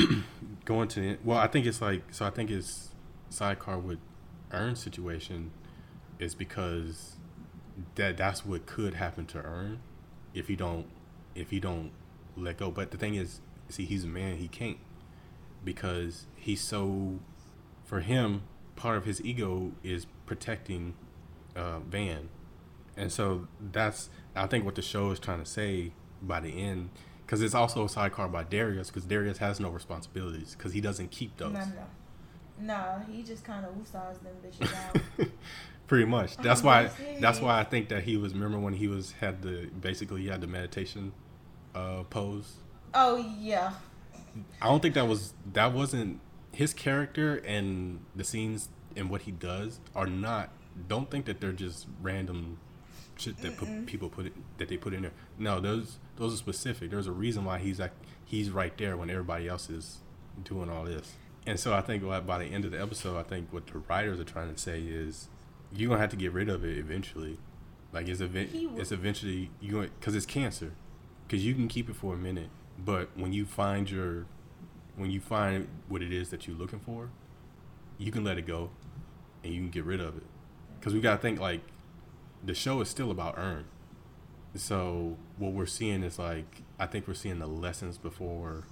going 0.65 0.87
to 0.89 0.99
the, 0.99 1.17
well, 1.23 1.37
I 1.37 1.47
think 1.47 1.65
it's 1.65 1.81
like 1.81 2.03
so. 2.11 2.25
I 2.25 2.29
think 2.29 2.49
his 2.49 2.89
sidecar 3.29 3.79
with 3.79 3.99
Earn 4.51 4.75
situation 4.75 5.51
is 6.19 6.35
because 6.35 7.17
that 7.95 8.17
that's 8.17 8.45
what 8.45 8.65
could 8.65 8.95
happen 8.95 9.25
to 9.27 9.39
Earn 9.39 9.79
if 10.33 10.47
he 10.47 10.55
don't 10.55 10.87
if 11.33 11.49
he 11.49 11.59
don't 11.59 11.91
let 12.35 12.57
go. 12.57 12.71
But 12.71 12.91
the 12.91 12.97
thing 12.97 13.15
is, 13.15 13.41
see, 13.69 13.85
he's 13.85 14.03
a 14.03 14.07
man. 14.07 14.37
He 14.37 14.47
can't 14.47 14.77
because 15.63 16.25
he's 16.35 16.61
so. 16.61 17.19
For 17.83 17.99
him, 17.99 18.41
part 18.75 18.97
of 18.97 19.05
his 19.05 19.23
ego 19.23 19.73
is 19.83 20.07
protecting 20.25 20.95
uh, 21.55 21.79
Van, 21.79 22.29
and 22.97 23.11
so 23.11 23.47
that's 23.71 24.09
I 24.35 24.47
think 24.47 24.65
what 24.65 24.75
the 24.75 24.81
show 24.81 25.11
is 25.11 25.19
trying 25.19 25.39
to 25.39 25.49
say 25.49 25.91
by 26.21 26.39
the 26.39 26.61
end. 26.61 26.89
Because 27.25 27.41
it's 27.41 27.55
also 27.55 27.85
a 27.85 27.89
sidecar 27.89 28.27
by 28.27 28.43
Darius, 28.43 28.89
because 28.89 29.05
Darius 29.05 29.39
has 29.39 29.59
no 29.59 29.69
responsibilities, 29.69 30.53
because 30.55 30.73
he 30.73 30.81
doesn't 30.81 31.09
keep 31.09 31.35
those. 31.37 31.53
No, 31.53 31.65
no, 32.59 32.65
no. 32.75 33.01
he 33.11 33.23
just 33.23 33.43
kind 33.43 33.65
of 33.65 33.73
woosahs 33.73 34.21
them 34.21 34.35
bitches 34.45 34.71
out. 35.21 35.27
Pretty 35.87 36.05
much. 36.05 36.37
That's 36.43 36.61
why. 36.61 36.91
That's 37.19 37.41
why 37.41 37.59
I 37.59 37.63
think 37.63 37.89
that 37.89 38.03
he 38.03 38.15
was. 38.15 38.33
Remember 38.33 38.59
when 38.59 38.73
he 38.73 38.87
was 38.87 39.13
had 39.13 39.41
the 39.41 39.69
basically 39.81 40.21
he 40.21 40.27
had 40.27 40.41
the 40.41 40.47
meditation 40.47 41.13
uh, 41.73 42.03
pose. 42.03 42.57
oh 42.93 43.17
yeah, 43.39 43.73
I 44.61 44.67
don't 44.67 44.81
think 44.81 44.95
that 44.95 45.07
was 45.07 45.33
that 45.53 45.73
wasn't 45.73 46.19
his 46.51 46.73
character 46.73 47.37
and 47.45 47.99
the 48.15 48.23
scenes 48.23 48.69
and 48.95 49.09
what 49.09 49.23
he 49.23 49.31
does 49.31 49.79
are 49.95 50.07
not. 50.07 50.49
Don't 50.87 51.09
think 51.09 51.25
that 51.25 51.39
they're 51.39 51.51
just 51.51 51.87
random 52.01 52.59
shit 53.17 53.37
that 53.37 53.57
put, 53.57 53.85
people 53.85 54.09
put 54.09 54.25
it 54.25 54.33
that 54.57 54.67
they 54.67 54.77
put 54.77 54.93
in 54.93 55.03
there. 55.03 55.11
No, 55.37 55.59
those 55.59 55.97
those 56.17 56.33
are 56.33 56.37
specific. 56.37 56.91
There's 56.91 57.07
a 57.07 57.11
reason 57.11 57.45
why 57.45 57.59
he's 57.59 57.79
like 57.79 57.93
he's 58.25 58.49
right 58.49 58.77
there 58.77 58.97
when 58.97 59.09
everybody 59.09 59.47
else 59.47 59.69
is 59.69 59.99
doing 60.43 60.69
all 60.69 60.83
this. 60.83 61.13
And 61.47 61.59
so 61.59 61.73
I 61.73 61.81
think 61.81 62.03
by 62.03 62.39
the 62.39 62.45
end 62.45 62.65
of 62.65 62.71
the 62.71 62.81
episode, 62.81 63.17
I 63.17 63.23
think 63.23 63.53
what 63.53 63.67
the 63.67 63.79
writers 63.79 64.19
are 64.19 64.25
trying 64.25 64.53
to 64.53 64.59
say 64.59 64.81
is 64.81 65.29
you're 65.71 65.89
gonna 65.89 66.01
have 66.01 66.09
to 66.11 66.15
get 66.15 66.33
rid 66.33 66.49
of 66.49 66.65
it 66.65 66.77
eventually. 66.77 67.37
Like 67.93 68.07
it's 68.07 68.19
event, 68.19 68.49
it's 68.53 68.91
eventually 68.91 69.51
you 69.61 69.71
going 69.71 69.89
because 69.99 70.15
it's 70.15 70.25
cancer. 70.25 70.73
Because 71.27 71.43
you 71.43 71.55
can 71.55 71.67
keep 71.67 71.89
it 71.89 71.95
for 71.95 72.13
a 72.13 72.17
minute, 72.17 72.49
but 72.77 73.09
when 73.15 73.33
you 73.33 73.45
find 73.45 73.89
your 73.89 74.25
when 74.95 75.09
you 75.11 75.19
find 75.19 75.67
what 75.87 76.01
it 76.01 76.11
is 76.13 76.29
that 76.29 76.47
you're 76.47 76.55
looking 76.55 76.79
for, 76.79 77.09
you 77.97 78.11
can 78.11 78.23
let 78.23 78.37
it 78.37 78.45
go, 78.45 78.69
and 79.45 79.53
you 79.53 79.61
can 79.61 79.69
get 79.69 79.85
rid 79.85 80.01
of 80.01 80.17
it. 80.17 80.23
Because 80.79 80.93
we 80.93 80.99
gotta 80.99 81.21
think 81.21 81.39
like 81.39 81.61
the 82.43 82.53
show 82.53 82.81
is 82.81 82.89
still 82.89 83.11
about 83.11 83.35
earn. 83.37 83.65
So 84.55 85.17
what 85.37 85.53
we're 85.53 85.65
seeing 85.65 86.03
is 86.03 86.17
like 86.17 86.63
I 86.79 86.87
think 86.87 87.07
we're 87.07 87.13
seeing 87.13 87.39
the 87.39 87.47
lessons 87.47 87.97
before 87.97 88.63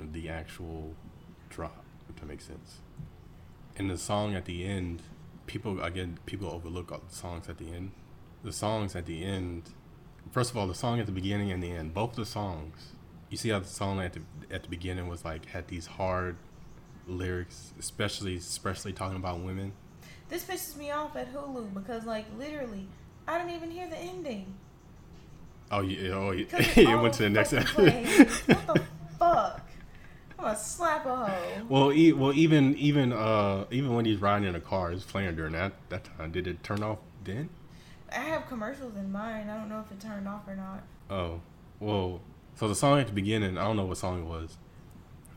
the 0.00 0.28
actual 0.28 0.94
drop, 1.48 1.84
if 2.08 2.16
that 2.16 2.26
makes 2.26 2.44
sense. 2.44 2.78
And 3.76 3.90
the 3.90 3.98
song 3.98 4.34
at 4.34 4.44
the 4.44 4.64
end, 4.64 5.02
people 5.46 5.82
again 5.82 6.18
people 6.26 6.48
overlook 6.48 6.92
all 6.92 7.02
the 7.06 7.14
songs 7.14 7.48
at 7.48 7.58
the 7.58 7.72
end. 7.72 7.92
The 8.42 8.52
songs 8.52 8.96
at 8.96 9.06
the 9.06 9.24
end, 9.24 9.70
first 10.30 10.50
of 10.50 10.56
all, 10.56 10.66
the 10.66 10.74
song 10.74 11.00
at 11.00 11.06
the 11.06 11.12
beginning 11.12 11.50
and 11.50 11.62
the 11.62 11.72
end, 11.72 11.92
both 11.92 12.14
the 12.14 12.24
songs. 12.24 12.92
You 13.28 13.36
see 13.36 13.50
how 13.50 13.60
the 13.60 13.66
song 13.66 14.00
at 14.00 14.14
the 14.14 14.20
at 14.50 14.62
the 14.62 14.68
beginning 14.68 15.08
was 15.08 15.24
like 15.24 15.46
had 15.46 15.68
these 15.68 15.86
hard 15.86 16.36
lyrics, 17.06 17.72
especially 17.78 18.36
especially 18.36 18.92
talking 18.92 19.16
about 19.16 19.40
women. 19.40 19.72
This 20.30 20.44
pisses 20.44 20.76
me 20.76 20.90
off 20.90 21.16
at 21.16 21.32
Hulu 21.34 21.74
because 21.74 22.04
like 22.06 22.26
literally, 22.38 22.86
I 23.26 23.38
didn't 23.38 23.54
even 23.54 23.70
hear 23.70 23.88
the 23.88 23.98
ending. 23.98 24.54
Oh 25.70 25.80
yeah, 25.82 26.10
oh 26.12 26.30
yeah. 26.30 26.46
it 26.52 27.00
went 27.00 27.14
to 27.14 27.24
the 27.24 27.30
next 27.30 27.52
episode. 27.52 27.92
what 28.46 28.74
the 28.74 28.82
fuck? 29.18 29.60
I'm 30.38 30.44
gonna 30.44 30.56
slap 30.56 31.04
a 31.04 31.16
hoe. 31.16 31.66
well, 31.68 31.92
e- 31.92 32.12
well, 32.12 32.32
even 32.32 32.74
even 32.76 33.12
uh 33.12 33.66
even 33.70 33.94
when 33.94 34.04
he's 34.04 34.20
riding 34.20 34.48
in 34.48 34.54
a 34.54 34.60
car, 34.60 34.92
it's 34.92 35.04
playing 35.04 35.36
during 35.36 35.52
that 35.52 35.72
that 35.90 36.04
time. 36.16 36.32
Did 36.32 36.46
it 36.46 36.62
turn 36.62 36.82
off 36.82 36.98
then? 37.24 37.50
I 38.10 38.20
have 38.20 38.48
commercials 38.48 38.96
in 38.96 39.12
mind. 39.12 39.50
I 39.50 39.56
don't 39.56 39.68
know 39.68 39.80
if 39.80 39.92
it 39.92 40.00
turned 40.00 40.26
off 40.26 40.48
or 40.48 40.56
not. 40.56 40.82
Oh, 41.08 41.40
well. 41.78 42.20
So 42.56 42.68
the 42.68 42.74
song 42.74 42.98
at 42.98 43.06
the 43.06 43.12
beginning, 43.12 43.56
I 43.56 43.64
don't 43.64 43.76
know 43.76 43.86
what 43.86 43.96
song 43.96 44.22
it 44.22 44.26
was. 44.26 44.58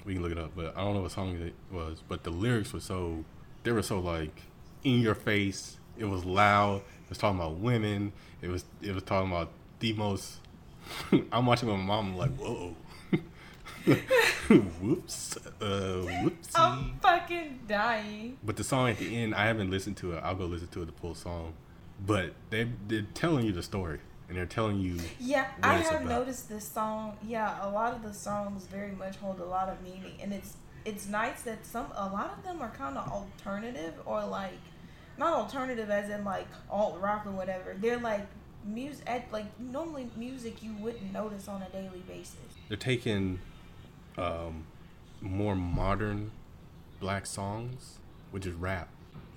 We 0.03 0.13
can 0.13 0.23
look 0.23 0.31
it 0.31 0.37
up, 0.37 0.51
but 0.55 0.75
I 0.75 0.81
don't 0.81 0.95
know 0.95 1.01
what 1.01 1.11
song 1.11 1.35
it 1.37 1.53
was. 1.71 2.01
But 2.07 2.23
the 2.23 2.31
lyrics 2.31 2.73
were 2.73 2.79
so, 2.79 3.23
they 3.63 3.71
were 3.71 3.83
so 3.83 3.99
like 3.99 4.41
in 4.83 4.99
your 5.01 5.15
face. 5.15 5.77
It 5.97 6.05
was 6.05 6.25
loud. 6.25 6.77
It 7.05 7.09
was 7.09 7.17
talking 7.17 7.39
about 7.39 7.57
women. 7.57 8.11
It 8.41 8.49
was 8.49 8.65
it 8.81 8.93
was 8.93 9.03
talking 9.03 9.31
about 9.31 9.49
the 9.79 9.93
most. 9.93 10.37
I'm 11.31 11.45
watching 11.45 11.69
with 11.69 11.77
my 11.77 11.83
mom. 11.83 12.15
Like, 12.17 12.31
whoa. 12.37 12.75
Whoops. 14.47 15.37
Uh, 15.61 16.03
whoopsie. 16.05 16.51
I'm 16.55 16.93
fucking 17.01 17.59
dying. 17.67 18.37
But 18.43 18.55
the 18.57 18.63
song 18.63 18.89
at 18.89 18.97
the 18.97 19.15
end, 19.15 19.35
I 19.35 19.45
haven't 19.45 19.69
listened 19.71 19.97
to 19.97 20.13
it. 20.13 20.21
I'll 20.23 20.35
go 20.35 20.45
listen 20.45 20.67
to 20.69 20.81
it 20.83 20.85
the 20.85 20.91
full 20.93 21.15
song. 21.15 21.53
But 22.05 22.33
they 22.49 22.67
they're 22.87 23.05
telling 23.13 23.45
you 23.45 23.51
the 23.53 23.63
story, 23.63 23.99
and 24.27 24.37
they're 24.37 24.45
telling 24.45 24.79
you 24.79 24.99
Yeah, 25.19 25.47
I 25.61 25.75
have 25.77 26.01
about. 26.01 26.05
noticed 26.05 26.49
this 26.49 26.65
song. 26.67 27.17
Yeah, 27.25 27.57
a 27.65 27.69
lot 27.69 27.93
of 27.93 28.03
the 28.03 28.13
songs 28.13 28.65
very 28.65 28.91
much 28.91 29.15
hold 29.17 29.39
a 29.39 29.45
lot 29.45 29.69
of 29.69 29.81
meaning, 29.81 30.17
and 30.21 30.33
it's 30.33 30.55
it's 30.85 31.07
nice 31.07 31.43
that 31.43 31.65
some 31.65 31.87
a 31.95 32.07
lot 32.09 32.33
of 32.37 32.43
them 32.43 32.61
are 32.61 32.71
kind 32.71 32.97
of 32.97 33.07
alternative 33.09 33.93
or 34.05 34.25
like 34.25 34.51
not 35.17 35.33
alternative 35.33 35.89
as 35.89 36.09
in 36.09 36.23
like 36.23 36.47
alt 36.69 36.99
rock 37.01 37.25
or 37.25 37.31
whatever. 37.31 37.75
They're 37.79 37.99
like 37.99 38.25
music 38.65 39.03
at 39.07 39.31
like 39.31 39.45
normally 39.59 40.09
music 40.15 40.63
you 40.63 40.73
wouldn't 40.79 41.11
notice 41.11 41.47
on 41.47 41.61
a 41.61 41.69
daily 41.69 42.01
basis. 42.07 42.37
they're 42.69 42.77
taking 42.77 43.39
um, 44.17 44.65
more 45.21 45.55
modern 45.55 46.31
black 46.99 47.25
songs, 47.25 47.99
which 48.31 48.45
is 48.45 48.53
rap 48.53 48.87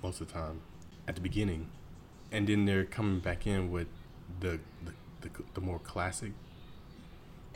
most 0.01 0.21
of 0.21 0.27
the 0.27 0.33
time, 0.33 0.61
at 1.07 1.15
the 1.15 1.21
beginning, 1.21 1.67
and 2.31 2.47
then 2.47 2.65
they're 2.65 2.85
coming 2.85 3.19
back 3.19 3.45
in 3.45 3.69
with 3.71 3.87
the 4.39 4.59
the, 4.85 4.91
the, 5.21 5.29
the 5.55 5.61
more 5.61 5.79
classic 5.79 6.31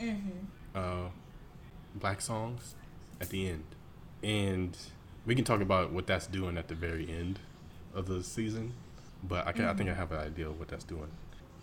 Mm-hmm. 0.00 0.30
uh, 0.74 1.08
black 1.94 2.20
songs 2.20 2.74
at 3.20 3.28
the 3.28 3.48
end, 3.48 3.62
and 4.22 4.76
we 5.24 5.36
can 5.36 5.44
talk 5.44 5.60
about 5.60 5.92
what 5.92 6.08
that's 6.08 6.26
doing 6.26 6.58
at 6.58 6.66
the 6.66 6.74
very 6.74 7.08
end 7.08 7.38
of 7.94 8.06
the 8.06 8.22
season. 8.22 8.72
But 9.22 9.46
I, 9.46 9.52
can, 9.52 9.66
I 9.66 9.74
think 9.74 9.88
I 9.88 9.92
mm-hmm. 9.92 10.00
have 10.00 10.12
an 10.12 10.18
idea 10.18 10.48
of 10.48 10.58
what 10.58 10.68
that's 10.68 10.84
doing. 10.84 11.08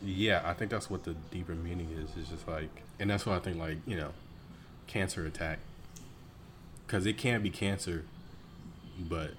Yeah, 0.01 0.41
I 0.45 0.53
think 0.53 0.71
that's 0.71 0.89
what 0.89 1.03
the 1.03 1.13
deeper 1.31 1.55
meaning 1.55 1.89
is. 1.91 2.11
It's 2.17 2.29
just 2.29 2.47
like, 2.47 2.69
and 2.99 3.09
that's 3.09 3.25
why 3.25 3.35
I 3.35 3.39
think 3.39 3.57
like 3.57 3.77
you 3.85 3.97
know, 3.97 4.11
cancer 4.87 5.25
attack, 5.25 5.59
because 6.87 7.05
it 7.05 7.17
can 7.17 7.41
be 7.41 7.49
cancer, 7.49 8.05
but 8.97 9.31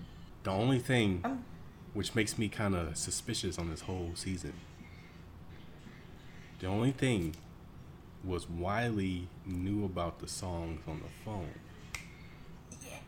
the 0.42 0.50
only 0.50 0.78
thing 0.78 1.20
I'm- 1.24 1.44
which 1.94 2.14
makes 2.14 2.38
me 2.38 2.48
kind 2.48 2.74
of 2.74 2.96
suspicious 2.96 3.58
on 3.58 3.70
this 3.70 3.82
whole 3.82 4.12
season. 4.14 4.52
The 6.60 6.66
only 6.66 6.92
thing 6.92 7.34
was 8.22 8.48
Wiley 8.48 9.28
knew 9.46 9.84
about 9.84 10.20
the 10.20 10.28
songs 10.28 10.80
on 10.86 11.00
the 11.00 11.08
phone. 11.24 11.54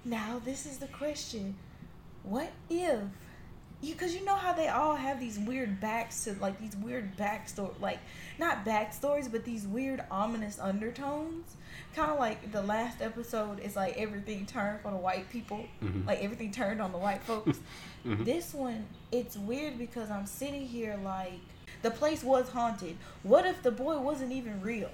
Now 0.05 0.41
this 0.43 0.67
is 0.67 0.79
the 0.79 0.89
question: 0.89 1.55
What 2.23 2.51
if 2.71 3.03
you 3.83 3.93
because 3.95 4.15
you 4.15 4.25
know 4.25 4.37
how 4.37 4.53
they 4.53 4.69
all 4.69 4.95
have 4.95 5.19
these 5.21 5.39
weird 5.39 5.81
backs 5.81 6.25
to 6.25 6.35
like 6.41 6.59
these 6.61 6.77
weird 6.77 7.17
backstory 7.17 7.73
like 7.81 7.99
not 8.39 8.65
backstories 8.65 9.31
but 9.31 9.45
these 9.45 9.67
weird 9.67 10.03
ominous 10.11 10.59
undertones? 10.59 11.57
Kind 11.95 12.11
of 12.11 12.19
like 12.19 12.53
the 12.53 12.63
last 12.63 13.03
episode 13.03 13.61
is 13.61 13.77
like 13.77 13.97
everything 13.99 14.47
turned 14.47 14.81
for 14.81 14.91
the 14.91 14.97
white 14.97 15.29
people. 15.31 15.65
Mhm. 15.83 16.07
like 16.07 16.23
everything 16.23 16.51
turned 16.53 16.81
on 16.81 16.93
the 16.93 16.99
white 16.99 17.23
folks. 17.23 17.59
Mhm. 18.07 18.25
this 18.25 18.53
one 18.53 18.87
it's 19.13 19.37
weird 19.37 19.79
because 19.79 20.11
i'm 20.11 20.27
sitting 20.27 20.67
here 20.67 20.99
like 21.05 21.39
the 21.83 21.91
place 21.91 22.23
was 22.25 22.49
haunted. 22.51 22.97
What 23.23 23.45
if 23.47 23.63
the 23.63 23.71
boy 23.73 23.99
wasn't 23.99 24.33
even 24.33 24.61
real? 24.61 24.91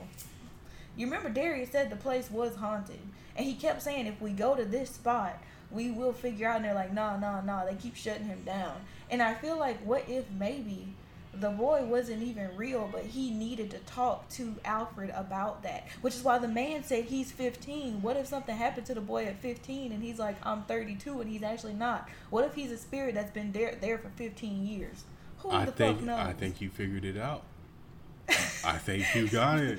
You 0.96 1.07
remember 1.07 1.29
Darius 1.29 1.70
said 1.70 1.90
the 1.90 1.96
place 1.96 2.31
was 2.31 2.57
haunted, 2.57 2.98
and 3.37 3.46
he 3.46 3.55
kept 3.55 3.83
saying 3.83 4.07
if 4.07 4.20
we 4.20 4.31
go 4.33 4.55
to 4.57 4.64
this 4.64 4.90
spot, 4.90 5.38
we 5.71 5.91
will 5.91 6.13
figure 6.13 6.49
out. 6.49 6.57
And 6.57 6.65
they're 6.65 6.75
like, 6.75 6.93
nah, 6.93 7.17
nah, 7.17 7.41
nah. 7.41 7.65
They 7.65 7.75
keep 7.75 7.97
shutting 7.97 8.27
him 8.27 8.43
down, 8.45 8.77
and 9.11 9.23
I 9.23 9.35
feel 9.35 9.59
like 9.59 9.79
what 9.85 10.09
if 10.09 10.25
maybe 10.31 10.89
the 11.35 11.51
boy 11.51 11.85
wasn't 11.85 12.23
even 12.23 12.57
real, 12.57 12.89
but 12.91 13.05
he 13.05 13.31
needed 13.31 13.71
to 13.71 13.79
talk 13.79 14.29
to 14.31 14.57
Alfred 14.65 15.11
about 15.15 15.63
that, 15.63 15.87
which 16.01 16.15
is 16.15 16.23
why 16.23 16.39
the 16.39 16.49
man 16.49 16.83
said 16.83 17.05
he's 17.05 17.31
15. 17.31 18.03
What 18.03 18.17
if 18.17 18.27
something 18.27 18.57
happened 18.57 18.87
to 18.87 18.95
the 18.95 19.01
boy 19.01 19.27
at 19.27 19.41
15 19.41 19.93
and 19.93 20.03
he's 20.03 20.19
like, 20.19 20.37
I'm 20.45 20.63
32 20.63 21.21
and 21.21 21.31
he's 21.31 21.43
actually 21.43 21.75
not? 21.75 22.09
What 22.31 22.45
if 22.45 22.55
he's 22.55 22.73
a 22.73 22.79
spirit 22.79 23.15
that's 23.15 23.31
been 23.31 23.53
there 23.53 23.77
there 23.81 23.99
for 23.99 24.09
15 24.11 24.67
years? 24.67 25.05
Who 25.39 25.51
I 25.51 25.67
the 25.67 25.73
think 25.73 25.99
fuck 25.99 26.07
knows? 26.07 26.19
I 26.19 26.33
think 26.33 26.61
you 26.61 26.71
figured 26.71 27.05
it 27.05 27.17
out. 27.17 27.43
I 28.64 28.77
think 28.77 29.05
you 29.14 29.29
got 29.29 29.59
it. 29.59 29.79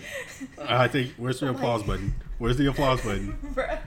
I 0.59 0.87
think 0.87 1.13
where's 1.17 1.39
the 1.39 1.49
applause 1.49 1.83
button? 1.83 2.15
Where's 2.39 2.57
the 2.57 2.67
applause 2.67 3.01
button? 3.01 3.37
Bruh, 3.53 3.79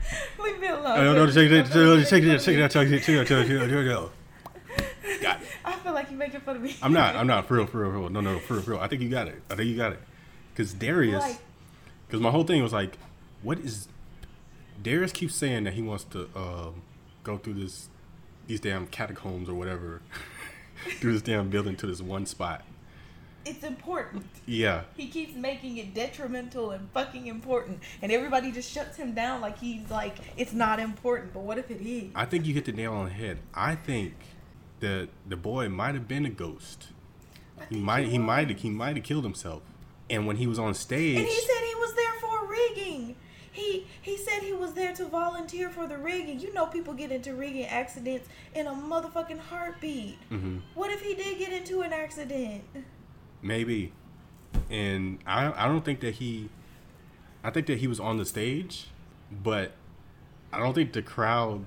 leave 0.42 0.60
me 0.60 0.68
alone. 0.68 0.86
I 0.86 1.04
don't 1.04 1.16
know. 1.16 1.30
Shake 1.30 1.50
it, 1.50 1.66
I 1.66 1.68
feel 1.68 1.96
like 1.96 2.06
shake 2.06 2.22
you're 2.22 2.34
it, 2.34 2.46
making 2.46 2.64
it, 2.64 2.72
fun 2.72 2.84
of 2.84 2.90
me. 2.90 2.98
shake 2.98 3.04
it, 3.04 3.04
shake 3.04 3.16
it, 3.16 3.26
shake 3.26 3.40
it, 3.40 3.48
shake 3.48 3.48
it, 3.48 3.48
shake 3.48 3.60
it, 3.60 3.70
shake 3.70 3.86
it. 3.86 5.22
Got 5.22 5.42
it. 5.42 5.48
I 5.64 5.72
feel 5.76 5.92
like 5.92 6.10
you're 6.10 6.18
making 6.18 6.40
fun 6.40 6.56
of 6.56 6.62
me. 6.62 6.76
I'm 6.82 6.92
not. 6.92 7.16
I'm 7.16 7.26
not. 7.26 7.46
For 7.48 7.54
real. 7.54 7.66
For 7.66 7.78
real. 7.80 7.92
For 7.92 7.98
real. 7.98 8.08
No. 8.10 8.20
No. 8.20 8.38
For 8.38 8.54
real. 8.54 8.62
For 8.62 8.70
real. 8.72 8.80
I 8.80 8.88
think 8.88 9.02
you 9.02 9.08
got 9.08 9.28
it. 9.28 9.42
I 9.50 9.54
think 9.54 9.68
you 9.68 9.76
got 9.76 9.92
it. 9.92 10.00
Because 10.54 10.72
Darius. 10.72 11.38
Because 12.06 12.20
my 12.20 12.30
whole 12.30 12.44
thing 12.44 12.62
was 12.62 12.72
like, 12.72 12.98
what 13.42 13.58
is? 13.58 13.88
Darius 14.82 15.12
keeps 15.12 15.34
saying 15.34 15.64
that 15.64 15.74
he 15.74 15.82
wants 15.82 16.04
to 16.04 16.28
um, 16.34 16.82
go 17.22 17.38
through 17.38 17.54
this, 17.54 17.88
these 18.46 18.60
damn 18.60 18.86
catacombs 18.86 19.48
or 19.48 19.54
whatever, 19.54 20.02
through 20.98 21.12
this 21.14 21.22
damn 21.22 21.48
building 21.50 21.76
to 21.76 21.86
this 21.86 22.02
one 22.02 22.26
spot. 22.26 22.62
It's 23.44 23.64
important. 23.64 24.24
Yeah. 24.46 24.82
He 24.96 25.08
keeps 25.08 25.34
making 25.34 25.78
it 25.78 25.94
detrimental 25.94 26.70
and 26.70 26.88
fucking 26.92 27.26
important, 27.26 27.80
and 28.00 28.12
everybody 28.12 28.52
just 28.52 28.70
shuts 28.70 28.96
him 28.96 29.14
down 29.14 29.40
like 29.40 29.58
he's 29.58 29.90
like 29.90 30.16
it's 30.36 30.52
not 30.52 30.80
important. 30.80 31.32
But 31.32 31.40
what 31.42 31.58
if 31.58 31.70
it 31.70 31.80
is? 31.80 32.10
I 32.14 32.24
think 32.24 32.46
you 32.46 32.54
hit 32.54 32.64
the 32.64 32.72
nail 32.72 32.92
on 32.94 33.06
the 33.06 33.12
head. 33.12 33.38
I 33.54 33.74
think 33.74 34.14
that 34.80 35.08
the 35.28 35.36
boy 35.36 35.68
might 35.68 35.94
have 35.94 36.08
been 36.08 36.26
a 36.26 36.30
ghost. 36.30 36.88
He 37.70 37.78
might. 37.78 38.06
He 38.06 38.18
was. 38.18 38.26
might. 38.26 38.50
He 38.58 38.70
might 38.70 38.96
have 38.96 39.04
killed 39.04 39.24
himself. 39.24 39.62
And 40.10 40.26
when 40.26 40.36
he 40.36 40.46
was 40.46 40.58
on 40.58 40.74
stage, 40.74 41.16
And 41.16 41.26
he 41.26 41.40
said 41.40 41.62
he 41.66 41.74
was 41.76 41.94
there 41.94 42.12
for 42.20 42.46
rigging. 42.46 43.16
He 43.52 43.86
he 44.00 44.16
said 44.16 44.42
he 44.42 44.52
was 44.52 44.72
there 44.72 44.94
to 44.94 45.04
volunteer 45.06 45.70
for 45.70 45.86
the 45.86 45.98
rigging. 45.98 46.40
You 46.40 46.52
know 46.52 46.66
people 46.66 46.94
get 46.94 47.12
into 47.12 47.34
rigging 47.34 47.66
accidents 47.66 48.28
in 48.54 48.66
a 48.66 48.72
motherfucking 48.72 49.38
heartbeat. 49.38 50.18
Mhm. 50.30 50.60
What 50.74 50.90
if 50.90 51.02
he 51.02 51.14
did 51.14 51.38
get 51.38 51.52
into 51.52 51.82
an 51.82 51.92
accident? 51.92 52.64
Maybe. 53.42 53.92
And 54.70 55.18
I. 55.26 55.52
I 55.64 55.68
don't 55.68 55.84
think 55.84 56.00
that 56.00 56.14
he. 56.14 56.48
I 57.44 57.50
think 57.50 57.66
that 57.66 57.78
he 57.78 57.88
was 57.88 57.98
on 57.98 58.16
the 58.18 58.24
stage, 58.24 58.86
but 59.42 59.72
I 60.52 60.58
don't 60.58 60.74
think 60.74 60.92
the 60.92 61.02
crowd 61.02 61.66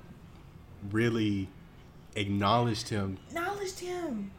really 0.92 1.50
acknowledged 2.16 2.90
him. 2.90 3.18
acknowledged 3.30 3.80
him. 3.80 4.32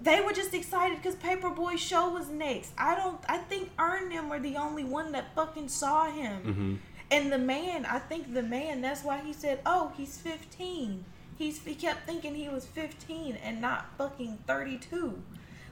They 0.00 0.20
were 0.20 0.32
just 0.32 0.52
excited 0.52 0.98
because 0.98 1.14
Paper 1.14 1.48
Boi 1.50 1.76
show 1.76 2.08
was 2.10 2.28
next. 2.28 2.72
I 2.76 2.94
don't. 2.96 3.20
I 3.28 3.38
think 3.38 3.70
Earn 3.78 4.08
them 4.08 4.28
were 4.28 4.40
the 4.40 4.56
only 4.56 4.84
one 4.84 5.12
that 5.12 5.34
fucking 5.34 5.68
saw 5.68 6.10
him. 6.10 6.42
Mhm. 6.42 6.78
And 7.10 7.30
the 7.32 7.38
man, 7.38 7.86
I 7.86 7.98
think 8.00 8.34
the 8.34 8.42
man. 8.42 8.80
That's 8.80 9.04
why 9.04 9.18
he 9.20 9.32
said, 9.32 9.60
"Oh, 9.64 9.92
he's 9.96 10.18
15." 10.18 11.04
He's 11.36 11.60
he 11.64 11.74
kept 11.74 12.06
thinking 12.06 12.34
he 12.34 12.48
was 12.48 12.64
15 12.66 13.36
and 13.36 13.60
not 13.60 13.86
fucking 13.98 14.38
32. 14.46 15.22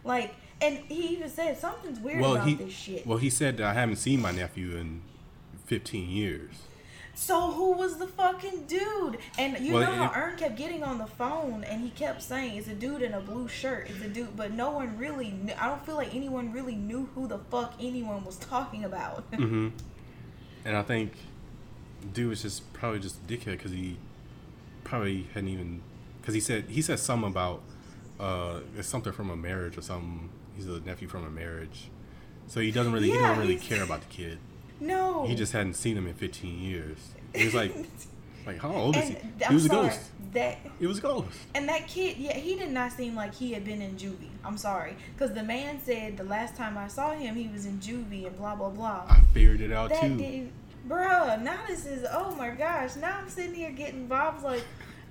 Like, 0.04 0.34
and 0.62 0.78
he 0.88 1.08
even 1.08 1.28
said 1.28 1.58
something's 1.58 1.98
weird 1.98 2.20
Well, 2.20 2.36
about 2.36 2.46
he. 2.46 2.54
this 2.54 2.72
shit. 2.72 3.06
Well, 3.06 3.18
he 3.18 3.30
said 3.30 3.60
I 3.60 3.72
haven't 3.74 3.96
seen 3.96 4.20
my 4.20 4.30
nephew 4.30 4.76
in 4.76 5.02
15 5.66 6.08
years. 6.08 6.54
So 7.14 7.52
who 7.52 7.72
was 7.72 7.98
the 7.98 8.06
fucking 8.06 8.64
dude? 8.66 9.18
And 9.38 9.58
you 9.64 9.74
Well, 9.74 9.82
know 9.82 10.04
how 10.04 10.12
Earn 10.20 10.36
kept 10.36 10.56
getting 10.56 10.82
on 10.82 10.98
the 10.98 11.06
phone 11.06 11.62
and 11.64 11.82
he 11.82 11.90
kept 11.90 12.22
saying 12.22 12.56
it's 12.56 12.68
a 12.68 12.74
dude 12.74 13.02
in 13.02 13.12
a 13.12 13.20
blue 13.20 13.48
shirt. 13.48 13.88
It's 13.90 14.02
a 14.02 14.08
dude, 14.08 14.36
but 14.36 14.52
no 14.52 14.70
one 14.70 14.96
really. 14.96 15.30
Knew, 15.30 15.52
I 15.60 15.68
don't 15.68 15.84
feel 15.84 15.96
like 15.96 16.14
anyone 16.14 16.52
really 16.52 16.74
knew 16.74 17.10
who 17.14 17.28
the 17.28 17.38
fuck 17.38 17.74
anyone 17.78 18.24
was 18.24 18.36
talking 18.36 18.84
about. 18.84 19.30
mm-hmm. 19.32 19.68
And 20.64 20.76
I 20.76 20.82
think 20.82 21.12
dude 22.12 22.30
was 22.30 22.42
just 22.42 22.72
probably 22.72 23.00
just 23.00 23.16
a 23.16 23.32
dickhead 23.32 23.58
because 23.58 23.72
he 23.72 23.96
probably 24.84 25.28
hadn't 25.34 25.50
even 25.50 25.82
because 26.20 26.34
he 26.34 26.40
said 26.40 26.64
he 26.68 26.82
said 26.82 26.98
something 26.98 27.28
about 27.30 27.62
uh 28.22 28.60
it's 28.76 28.88
something 28.88 29.12
from 29.12 29.30
a 29.30 29.36
marriage 29.36 29.76
or 29.76 29.82
something. 29.82 30.30
He's 30.56 30.66
a 30.66 30.80
nephew 30.80 31.08
from 31.08 31.24
a 31.24 31.30
marriage, 31.30 31.90
so 32.46 32.60
he 32.60 32.70
doesn't 32.70 32.92
really 32.92 33.08
he 33.10 33.14
Yeah, 33.14 33.28
don't 33.28 33.38
really 33.38 33.56
care 33.56 33.82
about 33.82 34.00
the 34.02 34.06
kid. 34.08 34.38
no, 34.80 35.26
He 35.26 35.34
just 35.34 35.52
hadn't 35.52 35.74
seen 35.74 35.96
him 35.96 36.06
in 36.06 36.14
15 36.14 36.60
years. 36.60 36.98
He 37.34 37.44
was 37.46 37.54
like, 37.54 37.74
like 38.46 38.58
how 38.60 38.72
old 38.72 38.96
is 38.96 39.08
and 39.08 39.16
he? 39.16 39.44
I'm 39.44 39.50
He 39.50 39.54
was 39.54 39.66
a 39.66 39.68
ghost. 39.70 40.00
That 40.34 40.58
He 40.78 40.86
was 40.86 40.98
a 40.98 41.02
ghost. 41.02 41.38
and 41.54 41.68
that 41.68 41.88
kid, 41.88 42.16
yeah, 42.18 42.34
he 42.36 42.54
did 42.54 42.70
not 42.70 42.92
seem 42.92 43.14
like 43.16 43.34
he 43.34 43.52
had 43.52 43.64
been 43.64 43.82
in 43.82 43.96
juvie. 43.96 44.28
I'm 44.44 44.56
sorry, 44.58 44.94
because 45.14 45.34
the 45.34 45.42
man 45.42 45.80
said 45.80 46.16
the 46.16 46.24
last 46.24 46.54
time 46.56 46.76
I 46.78 46.88
saw 46.88 47.12
him, 47.12 47.34
he 47.34 47.48
was 47.48 47.64
in 47.66 47.78
juvie 47.80 48.26
and 48.26 48.36
blah 48.36 48.54
blah 48.54 48.70
blah. 48.70 49.04
I 49.08 49.20
figured 49.32 49.60
it 49.62 49.72
out 49.72 49.90
that 49.90 50.00
too. 50.02 50.16
didn't 50.16 50.52
bruh 50.88 51.40
now 51.40 51.60
this 51.68 51.86
is 51.86 52.04
oh 52.10 52.34
my 52.34 52.50
gosh 52.50 52.96
now 52.96 53.16
i'm 53.16 53.28
sitting 53.28 53.54
here 53.54 53.70
getting 53.70 54.08
vibes 54.08 54.42
like 54.42 54.64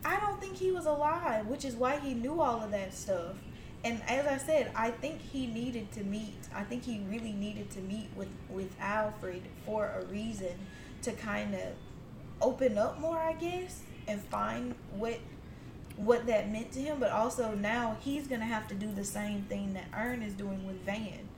i 0.03 0.19
don't 0.19 0.39
think 0.39 0.57
he 0.57 0.71
was 0.71 0.85
alive 0.85 1.47
which 1.47 1.65
is 1.65 1.75
why 1.75 1.99
he 1.99 2.13
knew 2.13 2.41
all 2.41 2.61
of 2.61 2.71
that 2.71 2.93
stuff. 2.93 3.35
And 3.83 4.01
as 4.07 4.27
i 4.27 4.37
said 4.37 4.71
i 4.75 4.91
think 4.91 5.21
he 5.21 5.47
needed 5.47 5.91
to 5.93 6.03
meet 6.03 6.37
i 6.53 6.63
think 6.63 6.83
he 6.83 7.01
really 7.09 7.33
needed 7.33 7.71
to 7.71 7.79
meet 7.79 8.09
with 8.15 8.29
with 8.49 8.75
alfred 8.79 9.41
for 9.65 9.87
a 9.87 10.05
reason 10.05 10.53
to 11.01 11.11
kind 11.13 11.55
of 11.55 11.73
open 12.41 12.77
up 12.77 12.99
more 12.99 13.17
i 13.17 13.33
guess 13.33 13.81
and 14.07 14.21
find 14.25 14.75
what 14.91 15.19
what 15.97 16.25
that 16.27 16.51
meant 16.51 16.71
to 16.73 16.79
him. 16.79 16.99
But 16.99 17.11
also 17.11 17.53
now 17.53 17.97
he's 18.01 18.27
gonna 18.27 18.45
have 18.45 18.67
to 18.69 18.75
do 18.75 18.91
the 18.91 19.03
same 19.03 19.43
thing 19.43 19.73
that 19.73 19.85
Earn 19.95 20.21
is 20.21 20.33
doing 20.33 20.65
with 20.65 20.83
van. 20.85 21.29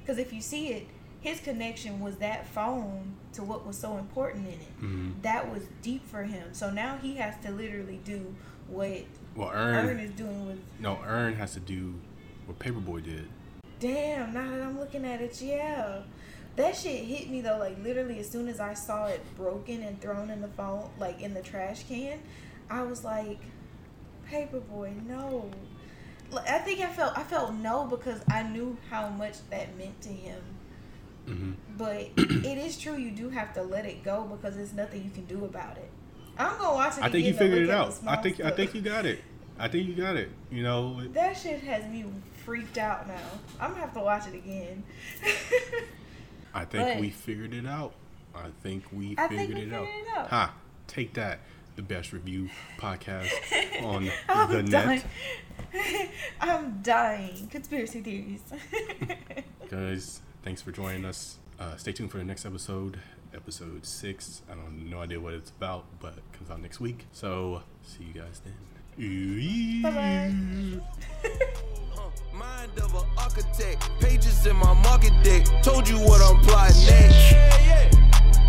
Because 0.00 0.18
if 0.18 0.32
you 0.32 0.40
see 0.40 0.68
it, 0.68 0.86
his 1.24 1.40
connection 1.40 2.00
was 2.00 2.16
that 2.18 2.46
phone 2.46 3.14
to 3.32 3.42
what 3.42 3.66
was 3.66 3.78
so 3.78 3.96
important 3.96 4.46
in 4.46 4.52
it. 4.52 4.80
Mhm. 4.82 5.22
That 5.22 5.50
was 5.50 5.62
deep 5.80 6.06
for 6.06 6.22
him. 6.24 6.52
So 6.52 6.70
now 6.70 6.98
he 6.98 7.16
has 7.16 7.34
to 7.44 7.50
literally 7.50 7.98
do 8.04 8.34
what 8.68 9.04
Well, 9.34 9.50
Earn, 9.52 9.88
Ern, 9.88 9.98
is 10.00 10.10
doing 10.12 10.46
with. 10.46 10.60
no, 10.78 10.98
Earn 11.06 11.34
has 11.36 11.54
to 11.54 11.60
do 11.60 11.94
what 12.44 12.58
Paper 12.58 12.78
Boi 12.80 13.00
did. 13.00 13.26
Damn, 13.80 14.34
now 14.34 14.50
that 14.50 14.60
I'm 14.60 14.78
looking 14.78 15.06
at 15.06 15.22
it, 15.22 15.40
yeah. 15.40 16.02
That 16.56 16.76
shit 16.76 17.04
hit 17.06 17.30
me 17.30 17.40
though, 17.40 17.56
like 17.58 17.82
literally 17.82 18.18
as 18.18 18.28
soon 18.30 18.46
as 18.46 18.60
I 18.60 18.74
saw 18.74 19.06
it 19.06 19.22
broken 19.34 19.82
and 19.82 19.98
thrown 20.02 20.28
in 20.30 20.42
the 20.42 20.48
phone, 20.48 20.90
like 20.98 21.22
in 21.22 21.32
the 21.32 21.40
trash 21.42 21.84
can, 21.88 22.18
I 22.68 22.82
was 22.82 23.02
like, 23.02 23.40
Paper 24.26 24.60
Boi, 24.60 24.92
no. 25.06 25.50
I 26.48 26.58
think 26.58 26.80
I 26.80 26.86
felt 26.92 27.16
I 27.16 27.22
felt 27.22 27.54
no 27.54 27.86
because 27.86 28.20
I 28.28 28.42
knew 28.42 28.76
how 28.90 29.08
much 29.08 29.36
that 29.48 29.74
meant 29.78 30.00
to 30.02 30.10
him. 30.10 30.42
Hmm 31.26 31.52
But 31.78 32.10
it 32.16 32.58
is 32.58 32.78
true 32.78 32.96
you 32.96 33.10
do 33.10 33.28
have 33.30 33.52
to 33.54 33.62
let 33.62 33.84
it 33.86 34.02
go 34.04 34.24
because 34.24 34.56
there's 34.56 34.72
nothing 34.74 35.02
you 35.04 35.10
can 35.10 35.24
do 35.26 35.44
about 35.44 35.76
it. 35.78 35.90
I'm 36.38 36.56
gonna 36.58 36.74
watch 36.74 36.98
it. 36.98 37.04
I 37.04 37.08
think 37.10 37.26
you 37.26 37.34
figured 37.34 37.62
it 37.62 37.70
out. 37.70 37.94
I 38.06 38.16
think 38.16 38.40
I 38.40 38.50
think 38.50 38.74
you 38.74 38.80
got 38.82 39.06
it. 39.06 39.20
I 39.58 39.68
think 39.68 39.86
you 39.86 39.94
got 39.94 40.16
it. 40.16 40.30
You 40.50 40.62
know, 40.64 41.00
it- 41.00 41.14
that 41.14 41.36
shit 41.36 41.60
has 41.62 41.84
me 41.90 42.04
freaked 42.44 42.76
out 42.78 43.06
now. 43.06 43.14
I'm 43.60 43.70
gonna 43.70 43.82
have 43.82 43.94
to 43.94 44.00
watch 44.00 44.26
it 44.26 44.34
again. 44.34 44.82
I 46.54 46.64
think 46.64 46.86
But- 46.88 47.00
we 47.00 47.10
figured 47.10 47.54
it 47.54 47.66
out. 47.66 47.94
I 48.34 48.48
think 48.62 48.84
we 48.92 49.14
I 49.16 49.28
figured 49.28 49.46
think 49.48 49.54
we 49.58 49.62
it 49.62 49.72
out. 49.72 49.84
it 49.88 50.18
out. 50.18 50.28
Ha! 50.28 50.54
Take 50.88 51.14
that. 51.14 51.38
The 51.76 51.82
best 51.82 52.12
review 52.12 52.50
podcast 52.78 53.30
on 53.82 54.08
I'm 54.28 54.50
the 54.52 54.62
dying. 54.62 55.02
net. 55.72 56.10
I'm 56.40 56.80
dying. 56.82 57.48
Conspiracy 57.48 58.00
theories. 58.00 58.40
Guys, 59.68 60.20
thanks 60.44 60.60
for 60.60 60.70
joining 60.72 61.04
us. 61.06 61.38
Uh, 61.58 61.74
stay 61.76 61.92
tuned 61.92 62.10
for 62.10 62.18
the 62.18 62.24
next 62.24 62.44
episode, 62.44 62.98
episode 63.34 63.84
six. 63.86 64.42
I 64.50 64.54
don't 64.54 64.90
no 64.90 65.00
idea 65.00 65.18
what 65.18 65.32
it's 65.32 65.50
about, 65.50 65.86
but 66.00 66.14
it 66.18 66.22
comes 66.36 66.50
out 66.50 66.60
next 66.60 66.80
week. 66.80 67.06
So 67.12 67.62
see 67.82 68.04
you 68.04 68.20
guys 68.20 68.42
then. 68.44 69.82
bye 69.82 69.90
bye. 69.90 71.30
Uh, 71.96 72.36
Mind 72.36 72.70
of 72.78 72.94
an 72.94 73.08
architect, 73.16 73.88
pages 74.00 74.44
in 74.46 74.56
my 74.56 74.74
market 74.74 75.12
deck. 75.22 75.46
Told 75.62 75.88
you 75.88 75.96
what 75.98 76.20
I'm 76.20 76.40
plotting 76.44 76.84
next. 76.86 77.34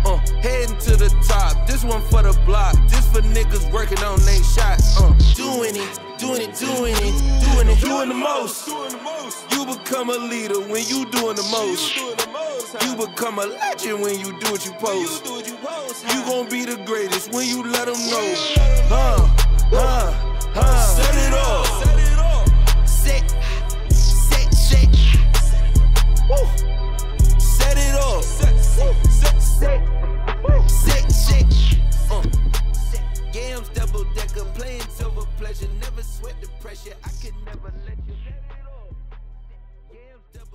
Uh, 0.04 0.18
heading 0.42 0.76
to 0.78 0.96
the 0.96 1.08
top. 1.26 1.66
This 1.66 1.82
one 1.82 2.02
for 2.02 2.22
the 2.22 2.38
block. 2.44 2.74
This 2.88 3.08
for 3.10 3.22
niggas 3.22 3.72
working 3.72 3.98
on 4.00 4.20
they 4.20 4.42
shots. 4.42 5.00
Uh, 5.00 5.12
doing 5.34 5.74
it, 5.74 5.98
doing 6.18 6.42
it, 6.42 6.54
doing 6.58 6.94
it, 6.94 7.44
doing 7.54 7.68
it, 7.68 7.80
doing 7.80 8.08
the 8.08 8.14
most 8.14 8.68
become 9.78 10.10
a 10.10 10.16
leader 10.16 10.60
when 10.60 10.84
you 10.86 11.06
doing 11.10 11.36
the 11.36 11.46
most. 11.50 11.96
You 12.82 12.96
become 12.96 13.38
a 13.38 13.46
legend 13.46 14.00
when 14.00 14.18
you 14.18 14.38
do 14.40 14.50
what 14.50 14.64
you 14.64 14.72
post. 14.72 15.26
You 15.26 16.24
gon' 16.24 16.48
be 16.48 16.64
the 16.64 16.82
greatest 16.84 17.32
when 17.32 17.46
you 17.46 17.62
let 17.62 17.86
them 17.86 17.98
know. 18.10 18.34
Huh, 18.88 19.26
huh, 19.70 20.12
huh. 20.54 20.86
Set 20.96 21.14
it 21.14 21.34
off. 21.34 21.66
Set, 22.86 23.30
set, 23.90 24.54
set. 24.54 24.88
Woo. 26.28 26.46
Set 27.38 27.76
it 27.76 27.94
off. 27.96 28.24
Set, 28.24 28.58
set, 28.58 29.02
set. 29.02 29.80
Set, 30.68 31.12
set. 31.12 31.46
Uh. 32.10 32.22
Gams 33.32 33.68
double 33.70 34.04
decker, 34.14 34.44
playing 34.54 34.82
silver 34.94 35.26
pleasure. 35.38 35.68
Never 35.80 36.02
sweat 36.02 36.34
the 36.40 36.48
pressure. 36.60 36.94
I 37.04 37.08
could 37.22 37.34
never 37.44 37.72
let 37.86 37.96
you 38.05 38.05
scams 39.96 40.45